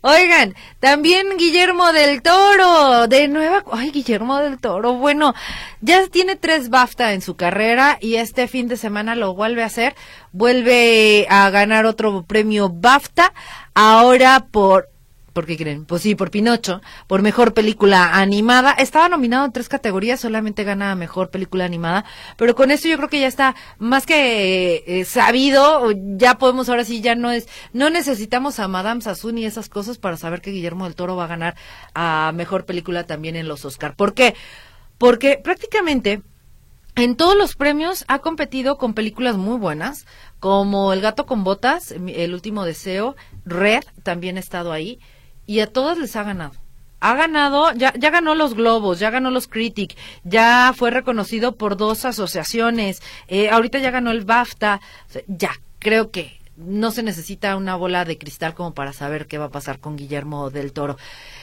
Oigan, 0.00 0.56
también 0.80 1.36
Guillermo 1.38 1.92
del 1.92 2.20
Toro, 2.20 3.06
de 3.06 3.28
nueva. 3.28 3.62
Ay, 3.70 3.92
Guillermo 3.92 4.38
del 4.38 4.58
Toro, 4.58 4.94
bueno, 4.94 5.34
ya 5.80 6.08
tiene 6.08 6.34
tres 6.34 6.68
BAFTA 6.68 7.12
en 7.12 7.22
su 7.22 7.36
carrera 7.36 7.96
y 8.00 8.16
este 8.16 8.48
fin 8.48 8.66
de 8.66 8.76
semana 8.76 9.14
lo 9.14 9.34
vuelve 9.34 9.62
a 9.62 9.66
hacer. 9.66 9.94
Vuelve 10.32 11.28
a 11.30 11.48
ganar 11.50 11.86
otro 11.86 12.24
premio 12.24 12.68
BAFTA, 12.68 13.32
ahora 13.74 14.48
por 14.50 14.88
¿Por 15.36 15.44
qué 15.44 15.58
creen? 15.58 15.84
Pues 15.84 16.00
sí, 16.00 16.14
por 16.14 16.30
Pinocho, 16.30 16.80
por 17.06 17.20
mejor 17.20 17.52
película 17.52 18.16
animada. 18.16 18.72
Estaba 18.72 19.10
nominado 19.10 19.44
en 19.44 19.52
tres 19.52 19.68
categorías, 19.68 20.18
solamente 20.18 20.64
gana 20.64 20.94
mejor 20.94 21.28
película 21.28 21.66
animada, 21.66 22.06
pero 22.38 22.54
con 22.54 22.70
esto 22.70 22.88
yo 22.88 22.96
creo 22.96 23.10
que 23.10 23.20
ya 23.20 23.26
está 23.26 23.54
más 23.78 24.06
que 24.06 24.82
eh, 24.86 25.04
sabido, 25.04 25.92
ya 26.16 26.38
podemos 26.38 26.70
ahora 26.70 26.86
sí, 26.86 27.02
ya 27.02 27.16
no 27.16 27.30
es, 27.30 27.48
no 27.74 27.90
necesitamos 27.90 28.58
a 28.60 28.66
Madame 28.66 29.02
Sassoon 29.02 29.36
y 29.36 29.44
esas 29.44 29.68
cosas 29.68 29.98
para 29.98 30.16
saber 30.16 30.40
que 30.40 30.52
Guillermo 30.52 30.84
del 30.84 30.94
Toro 30.94 31.16
va 31.16 31.24
a 31.24 31.26
ganar 31.26 31.54
a 31.92 32.32
mejor 32.34 32.64
película 32.64 33.04
también 33.04 33.36
en 33.36 33.46
los 33.46 33.66
Oscar. 33.66 33.94
¿Por 33.94 34.14
qué? 34.14 34.34
Porque 34.96 35.38
prácticamente 35.44 36.22
en 36.94 37.14
todos 37.14 37.36
los 37.36 37.56
premios 37.56 38.06
ha 38.08 38.20
competido 38.20 38.78
con 38.78 38.94
películas 38.94 39.36
muy 39.36 39.58
buenas, 39.58 40.06
como 40.40 40.94
El 40.94 41.02
gato 41.02 41.26
con 41.26 41.44
botas, 41.44 41.90
El 41.92 42.32
último 42.32 42.64
deseo, 42.64 43.16
Red 43.44 43.84
también 44.02 44.38
ha 44.38 44.40
estado 44.40 44.72
ahí 44.72 44.98
y 45.46 45.60
a 45.60 45.66
todas 45.66 45.98
les 45.98 46.16
ha 46.16 46.22
ganado. 46.22 46.54
Ha 47.00 47.14
ganado, 47.14 47.72
ya, 47.74 47.92
ya 47.94 48.10
ganó 48.10 48.34
los 48.34 48.54
Globos, 48.54 48.98
ya 48.98 49.10
ganó 49.10 49.30
los 49.30 49.48
Critic, 49.48 49.96
ya 50.24 50.72
fue 50.74 50.90
reconocido 50.90 51.56
por 51.56 51.76
dos 51.76 52.04
asociaciones, 52.04 53.02
eh, 53.28 53.50
ahorita 53.50 53.78
ya 53.78 53.90
ganó 53.90 54.10
el 54.10 54.24
BAFTA, 54.24 54.80
ya, 55.26 55.50
creo 55.78 56.10
que 56.10 56.35
no 56.56 56.90
se 56.90 57.02
necesita 57.02 57.56
una 57.56 57.76
bola 57.76 58.04
de 58.04 58.18
cristal 58.18 58.54
como 58.54 58.74
para 58.74 58.92
saber 58.92 59.26
qué 59.26 59.38
va 59.38 59.46
a 59.46 59.50
pasar 59.50 59.78
con 59.78 59.96
Guillermo 59.96 60.50
del 60.50 60.72
Toro. 60.72 60.96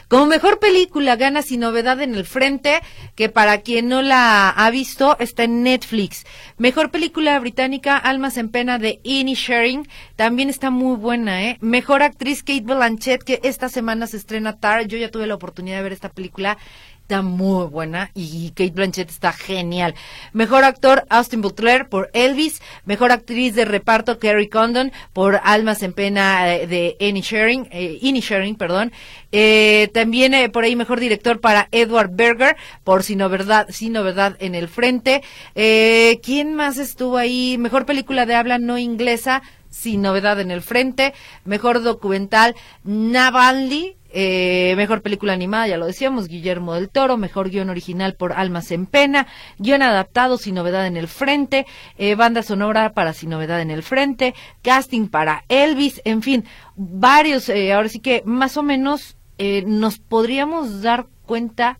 Como 0.07 0.25
mejor 0.25 0.59
película 0.59 1.15
gana 1.15 1.41
Sin 1.41 1.61
Novedad 1.61 2.01
en 2.01 2.15
el 2.15 2.25
Frente, 2.25 2.81
que 3.15 3.29
para 3.29 3.61
quien 3.61 3.87
no 3.87 4.01
la 4.01 4.49
ha 4.49 4.69
visto 4.69 5.17
está 5.19 5.43
en 5.43 5.63
Netflix. 5.63 6.25
Mejor 6.57 6.91
película 6.91 7.39
británica 7.39 7.97
Almas 7.97 8.37
en 8.37 8.49
Pena 8.49 8.79
de 8.79 8.99
Innie 9.03 9.35
Sharing, 9.35 9.87
también 10.15 10.49
está 10.49 10.69
muy 10.69 10.97
buena, 10.97 11.43
¿eh? 11.43 11.57
Mejor 11.61 12.03
actriz 12.03 12.43
Kate 12.43 12.61
Blanchett, 12.61 13.23
que 13.23 13.39
esta 13.43 13.69
semana 13.69 14.07
se 14.07 14.17
estrena 14.17 14.57
Tar. 14.59 14.87
Yo 14.87 14.97
ya 14.97 15.09
tuve 15.09 15.27
la 15.27 15.35
oportunidad 15.35 15.77
de 15.77 15.83
ver 15.83 15.93
esta 15.93 16.09
película 16.09 16.57
está 17.03 17.21
muy 17.21 17.67
buena 17.67 18.11
y 18.15 18.51
Kate 18.51 18.71
Blanchett 18.71 19.09
está 19.09 19.33
genial. 19.33 19.93
Mejor 20.31 20.63
actor 20.63 21.05
Austin 21.09 21.41
Butler 21.41 21.89
por 21.89 22.09
Elvis, 22.13 22.61
mejor 22.85 23.11
actriz 23.11 23.55
de 23.55 23.65
reparto 23.65 24.19
Kerry 24.19 24.47
Condon 24.47 24.93
por 25.11 25.41
Almas 25.43 25.83
en 25.83 25.91
Pena 25.91 26.55
eh, 26.55 26.65
de 26.65 26.95
Annie 27.01 27.21
Sharing, 27.21 27.67
eh, 27.71 27.99
Sharing, 28.01 28.55
perdón. 28.55 28.93
Eh, 29.33 29.89
también 29.93 30.33
eh, 30.33 30.47
por 30.47 30.63
ahí 30.63 30.77
mejor 30.77 31.01
director 31.01 31.41
para 31.41 31.67
Edward 31.71 32.11
Berger 32.13 32.55
por 32.85 33.03
Sino 33.03 33.27
Verdad, 33.27 33.67
Sino 33.69 34.01
Verdad 34.03 34.37
en 34.39 34.55
el 34.55 34.69
frente. 34.69 35.23
¿Quién 35.53 36.55
más 36.55 36.77
estuvo 36.77 37.17
ahí? 37.17 37.57
Mejor 37.57 37.85
película 37.85 38.25
de 38.25 38.35
habla 38.35 38.59
no 38.59 38.77
inglesa 38.77 39.43
sin 39.73 40.01
novedad 40.01 40.39
en 40.39 40.51
el 40.51 40.61
frente. 40.61 41.13
Mejor 41.43 41.81
documental 41.81 42.55
Navalny 42.83 43.97
eh, 44.15 44.75
mejor 44.77 45.01
película 45.01 45.33
animada, 45.33 45.67
ya 45.67 45.77
lo 45.77 45.87
decíamos, 45.87 46.27
Guillermo 46.27 46.75
del 46.75 46.89
Toro, 46.89 47.17
mejor 47.17 47.49
guion 47.49 47.71
original 47.71 48.13
por 48.13 48.31
Almas 48.33 48.69
en 48.69 48.85
Pena, 48.85 49.25
guion 49.57 49.81
adaptado 49.81 50.37
sin 50.37 50.53
novedad 50.53 50.85
en 50.85 50.97
el 50.97 51.07
frente, 51.07 51.65
eh, 51.97 52.13
banda 52.13 52.43
sonora 52.43 52.93
para 52.93 53.13
sin 53.13 53.31
novedad 53.31 53.59
en 53.59 53.71
el 53.71 53.81
frente, 53.81 54.35
casting 54.61 55.07
para 55.07 55.45
Elvis, 55.49 55.99
en 56.05 56.21
fin, 56.21 56.45
varios, 56.75 57.49
eh, 57.49 57.73
ahora 57.73 57.89
sí 57.89 57.99
que 57.99 58.21
más 58.23 58.55
o 58.55 58.61
menos 58.63 59.17
nos 59.65 59.97
podríamos 59.97 60.83
dar 60.83 61.07
cuenta 61.25 61.79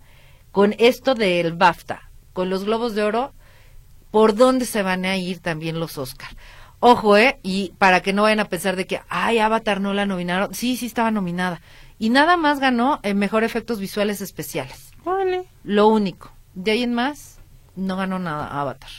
con 0.52 0.76
esto 0.80 1.14
del 1.14 1.54
BAFTA, 1.54 2.10
con 2.34 2.50
los 2.50 2.66
Globos 2.66 2.96
de 2.96 3.04
Oro, 3.04 3.34
por 4.10 4.36
dónde 4.36 4.66
se 4.66 4.82
van 4.82 5.06
a 5.06 5.18
ir 5.18 5.40
también 5.40 5.80
los 5.80 6.00
Oscar. 6.00 6.30
Ojo, 6.86 7.16
¿eh? 7.16 7.40
Y 7.44 7.72
para 7.78 8.02
que 8.02 8.12
no 8.12 8.24
vayan 8.24 8.42
a 8.42 8.50
pensar 8.50 8.76
de 8.76 8.86
que, 8.86 9.00
ay, 9.08 9.40
Avatar 9.40 9.80
no 9.80 9.94
la 9.94 10.06
nominaron. 10.06 10.54
Sí, 10.54 10.76
sí 10.76 10.86
estaba 10.86 11.12
nominada 11.12 11.62
y 11.98 12.10
nada 12.10 12.36
más 12.36 12.60
ganó 12.60 13.00
en 13.04 13.18
mejor 13.18 13.46
efectos 13.46 13.80
visuales 13.80 14.20
especiales. 14.20 14.92
Vale. 15.06 15.46
Lo 15.64 15.88
único. 15.88 16.34
De 16.56 16.72
ahí 16.72 16.84
en 16.84 16.94
más, 16.94 17.40
no 17.78 17.96
ganó 17.96 18.20
nada 18.20 18.48
Avatar. 18.60 18.90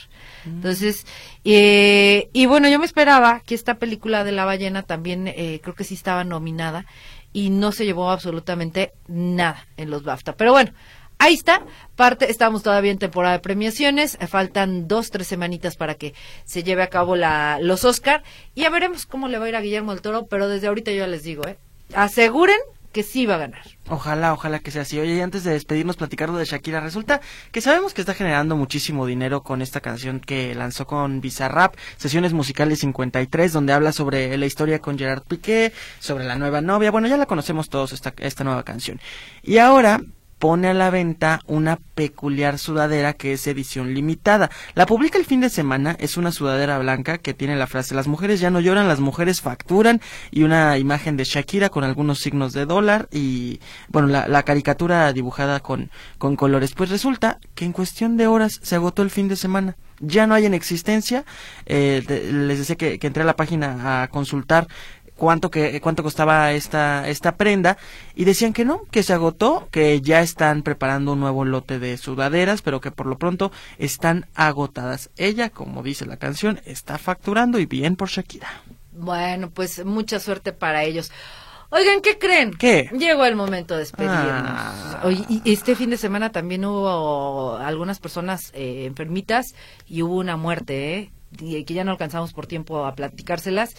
Mm. 0.45 0.49
Entonces, 0.49 1.05
eh, 1.43 2.31
y 2.33 2.47
bueno, 2.47 2.69
yo 2.69 2.79
me 2.79 2.87
esperaba 2.87 3.41
que 3.41 3.53
esta 3.53 3.75
película 3.75 4.23
de 4.23 4.31
la 4.31 4.45
ballena 4.45 4.81
también, 4.81 5.27
eh, 5.27 5.59
creo 5.61 5.75
que 5.75 5.83
sí 5.83 5.93
estaba 5.93 6.23
nominada 6.23 6.87
y 7.33 7.51
no 7.51 7.71
se 7.71 7.85
llevó 7.85 8.09
absolutamente 8.09 8.93
nada 9.07 9.67
en 9.77 9.91
los 9.91 10.03
BAFTA. 10.03 10.35
Pero 10.37 10.53
bueno, 10.53 10.71
ahí 11.19 11.33
está. 11.33 11.63
Parte, 11.95 12.29
estamos 12.29 12.63
todavía 12.63 12.91
en 12.91 12.97
temporada 12.97 13.33
de 13.33 13.39
premiaciones. 13.39 14.17
Eh, 14.19 14.27
faltan 14.27 14.87
dos, 14.87 15.11
tres 15.11 15.27
semanitas 15.27 15.75
para 15.75 15.95
que 15.95 16.13
se 16.43 16.63
lleve 16.63 16.83
a 16.83 16.89
cabo 16.89 17.15
la, 17.15 17.59
los 17.61 17.85
Oscar. 17.85 18.23
Y 18.53 18.61
ya 18.61 18.69
veremos 18.69 19.05
cómo 19.05 19.27
le 19.27 19.39
va 19.39 19.45
a 19.45 19.49
ir 19.49 19.55
a 19.55 19.61
Guillermo 19.61 19.91
del 19.91 20.01
Toro. 20.01 20.27
Pero 20.27 20.47
desde 20.47 20.67
ahorita 20.67 20.91
yo 20.91 21.07
les 21.07 21.23
digo, 21.23 21.47
¿eh? 21.47 21.57
Aseguren 21.93 22.57
que 22.95 23.03
sí 23.03 23.25
va 23.25 23.35
a 23.35 23.39
ganar. 23.39 23.61
Ojalá, 23.89 24.31
ojalá 24.31 24.59
que 24.59 24.71
sea 24.71 24.83
así. 24.83 24.97
Oye, 24.97 25.15
y 25.15 25.19
antes 25.19 25.43
de 25.43 25.51
despedirnos, 25.51 25.97
platicar 25.97 26.31
de 26.31 26.45
Shakira, 26.45 26.79
resulta 26.79 27.19
que 27.51 27.59
sabemos 27.59 27.93
que 27.93 27.99
está 27.99 28.13
generando 28.13 28.55
muchísimo 28.55 29.05
dinero 29.05 29.43
con 29.43 29.61
esta 29.61 29.81
canción 29.81 30.21
que 30.21 30.55
lanzó 30.55 30.87
con 30.87 31.19
Bizarrap, 31.19 31.75
Sesiones 31.97 32.31
Musicales 32.31 32.79
53, 32.79 33.51
donde 33.51 33.73
habla 33.73 33.91
sobre 33.91 34.37
la 34.37 34.45
historia 34.45 34.79
con 34.79 34.97
Gerard 34.97 35.23
Piqué, 35.23 35.73
sobre 35.99 36.23
la 36.23 36.37
nueva 36.37 36.61
novia. 36.61 36.89
Bueno, 36.89 37.09
ya 37.09 37.17
la 37.17 37.25
conocemos 37.25 37.67
todos, 37.67 37.91
esta, 37.91 38.13
esta 38.17 38.45
nueva 38.45 38.63
canción. 38.63 39.01
Y 39.43 39.57
ahora 39.57 39.99
pone 40.45 40.67
a 40.67 40.75
la 40.75 40.91
venta 40.91 41.39
una 41.47 41.79
peculiar 41.95 42.59
sudadera 42.59 43.13
que 43.13 43.33
es 43.33 43.47
edición 43.47 43.95
limitada. 43.95 44.51
La 44.75 44.85
publica 44.85 45.17
el 45.17 45.25
fin 45.25 45.41
de 45.41 45.49
semana, 45.49 45.95
es 45.97 46.17
una 46.17 46.31
sudadera 46.31 46.77
blanca 46.77 47.17
que 47.17 47.33
tiene 47.33 47.55
la 47.55 47.65
frase 47.65 47.95
las 47.95 48.07
mujeres 48.07 48.39
ya 48.41 48.51
no 48.51 48.59
lloran, 48.59 48.87
las 48.87 48.99
mujeres 48.99 49.41
facturan 49.41 50.01
y 50.29 50.43
una 50.43 50.77
imagen 50.77 51.17
de 51.17 51.23
Shakira 51.23 51.69
con 51.69 51.83
algunos 51.83 52.19
signos 52.19 52.53
de 52.53 52.67
dólar 52.67 53.07
y 53.11 53.59
bueno, 53.87 54.07
la, 54.07 54.43
caricatura 54.43 55.11
dibujada 55.13 55.61
con, 55.61 55.89
con 56.19 56.35
colores. 56.35 56.75
Pues 56.75 56.91
resulta 56.91 57.39
que 57.55 57.65
en 57.65 57.71
cuestión 57.71 58.15
de 58.15 58.27
horas 58.27 58.59
se 58.61 58.75
agotó 58.75 59.01
el 59.01 59.09
fin 59.09 59.27
de 59.27 59.37
semana 59.37 59.75
ya 60.01 60.27
no 60.27 60.35
hay 60.35 60.45
en 60.45 60.53
existencia. 60.53 61.23
Eh, 61.65 62.03
les 62.31 62.59
decía 62.59 62.75
que, 62.75 62.99
que, 62.99 63.07
entré 63.07 63.23
a 63.23 63.25
la 63.25 63.37
página 63.37 64.03
a 64.03 64.09
consultar 64.09 64.67
cuánto 65.15 65.49
que 65.49 65.79
cuánto 65.81 66.03
costaba 66.03 66.51
esta 66.53 67.07
esta 67.07 67.35
prenda 67.35 67.77
y 68.15 68.25
decían 68.25 68.53
que 68.53 68.65
no, 68.65 68.81
que 68.91 69.03
se 69.03 69.13
agotó, 69.13 69.67
que 69.71 70.01
ya 70.01 70.21
están 70.21 70.61
preparando 70.61 71.13
un 71.13 71.19
nuevo 71.21 71.45
lote 71.45 71.79
de 71.79 71.97
sudaderas, 71.97 72.61
pero 72.61 72.81
que 72.81 72.91
por 72.91 73.05
lo 73.07 73.17
pronto 73.17 73.51
están 73.77 74.27
agotadas. 74.35 75.09
Ella, 75.17 75.49
como 75.49 75.83
dice 75.83 76.05
la 76.05 76.17
canción, 76.17 76.59
está 76.65 76.97
facturando 76.97 77.59
y 77.59 77.65
bien 77.65 77.95
por 77.95 78.09
Shakira. 78.09 78.47
Bueno, 78.91 79.49
pues 79.49 79.83
mucha 79.85 80.19
suerte 80.19 80.53
para 80.53 80.83
ellos. 80.83 81.11
Oigan, 81.71 82.01
¿qué 82.01 82.17
creen? 82.17 82.51
¿Qué? 82.51 82.89
Llegó 82.97 83.25
el 83.25 83.35
momento 83.35 83.73
de 83.73 83.81
despedirnos. 83.81 84.21
Ah. 84.29 85.01
Hoy- 85.03 85.25
y 85.27 85.51
este 85.51 85.75
fin 85.75 85.89
de 85.89 85.97
semana 85.97 86.31
también 86.31 86.63
hubo 86.63 87.57
algunas 87.57 87.99
personas 87.99 88.51
eh, 88.53 88.85
enfermitas 88.85 89.55
y 89.87 90.01
hubo 90.03 90.15
una 90.15 90.37
muerte, 90.37 90.97
¿eh? 90.99 91.11
Y 91.39 91.63
que 91.65 91.73
ya 91.73 91.83
no 91.83 91.91
alcanzamos 91.91 92.31
por 92.31 92.47
tiempo 92.47 92.85
a 92.85 92.95
platicárselas. 92.95 93.75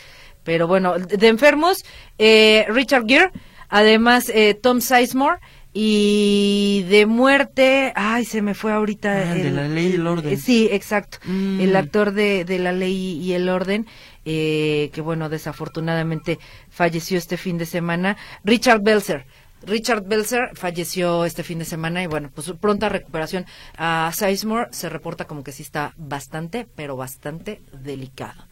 Pero 0.46 0.66
bueno, 0.66 0.98
de 0.98 1.28
enfermos, 1.28 1.85
eh, 2.18 2.64
Richard 2.68 3.04
Gere, 3.06 3.30
además 3.68 4.30
eh, 4.30 4.54
Tom 4.54 4.80
Sizemore. 4.80 5.38
Y 5.78 6.87
de 6.88 7.04
muerte, 7.04 7.92
ay, 7.94 8.24
se 8.24 8.40
me 8.40 8.54
fue 8.54 8.72
ahorita. 8.72 9.32
Ah, 9.32 9.35
de 9.35 9.50
La 9.50 9.68
Ley 9.68 9.88
y 9.88 9.94
el 9.96 10.06
Orden. 10.06 10.32
eh, 10.32 10.38
sí, 10.38 10.68
exacto. 10.72 11.18
Mm. 11.26 11.61
El 11.61 11.76
actor 11.76 12.12
de, 12.12 12.46
de 12.46 12.59
La 12.59 12.72
Ley 12.72 13.20
y 13.20 13.35
el 13.35 13.50
Orden, 13.50 13.87
eh, 14.24 14.88
que 14.94 15.02
bueno, 15.02 15.28
desafortunadamente 15.28 16.38
falleció 16.70 17.18
este 17.18 17.37
fin 17.37 17.59
de 17.59 17.66
semana. 17.66 18.16
Richard 18.42 18.80
Belzer. 18.80 19.26
Richard 19.66 20.04
Belzer 20.06 20.50
falleció 20.54 21.26
este 21.26 21.42
fin 21.42 21.59
de 21.59 21.66
semana 21.66 22.02
y 22.02 22.06
bueno, 22.06 22.30
pues 22.35 22.50
pronta 22.59 22.88
recuperación. 22.88 23.44
A 23.76 24.11
Sizemore 24.14 24.68
se 24.70 24.88
reporta 24.88 25.26
como 25.26 25.44
que 25.44 25.52
sí 25.52 25.62
está 25.62 25.92
bastante, 25.98 26.66
pero 26.74 26.96
bastante 26.96 27.61
delicado. 27.82 28.46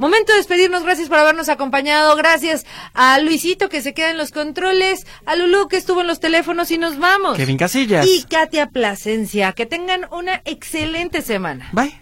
Momento 0.00 0.32
de 0.32 0.38
despedirnos, 0.38 0.82
gracias 0.82 1.10
por 1.10 1.18
habernos 1.18 1.50
acompañado, 1.50 2.16
gracias 2.16 2.64
a 2.94 3.18
Luisito 3.18 3.68
que 3.68 3.82
se 3.82 3.92
queda 3.92 4.10
en 4.10 4.16
los 4.16 4.30
controles, 4.30 5.06
a 5.26 5.36
Lulú 5.36 5.68
que 5.68 5.76
estuvo 5.76 6.00
en 6.00 6.06
los 6.06 6.20
teléfonos 6.20 6.70
y 6.70 6.78
nos 6.78 6.98
vamos. 6.98 7.36
Kevin 7.36 7.58
Casillas. 7.58 8.06
Y 8.06 8.24
Katia 8.24 8.68
Plasencia, 8.68 9.52
que 9.52 9.66
tengan 9.66 10.06
una 10.10 10.40
excelente 10.46 11.20
semana. 11.20 11.68
Bye. 11.72 12.00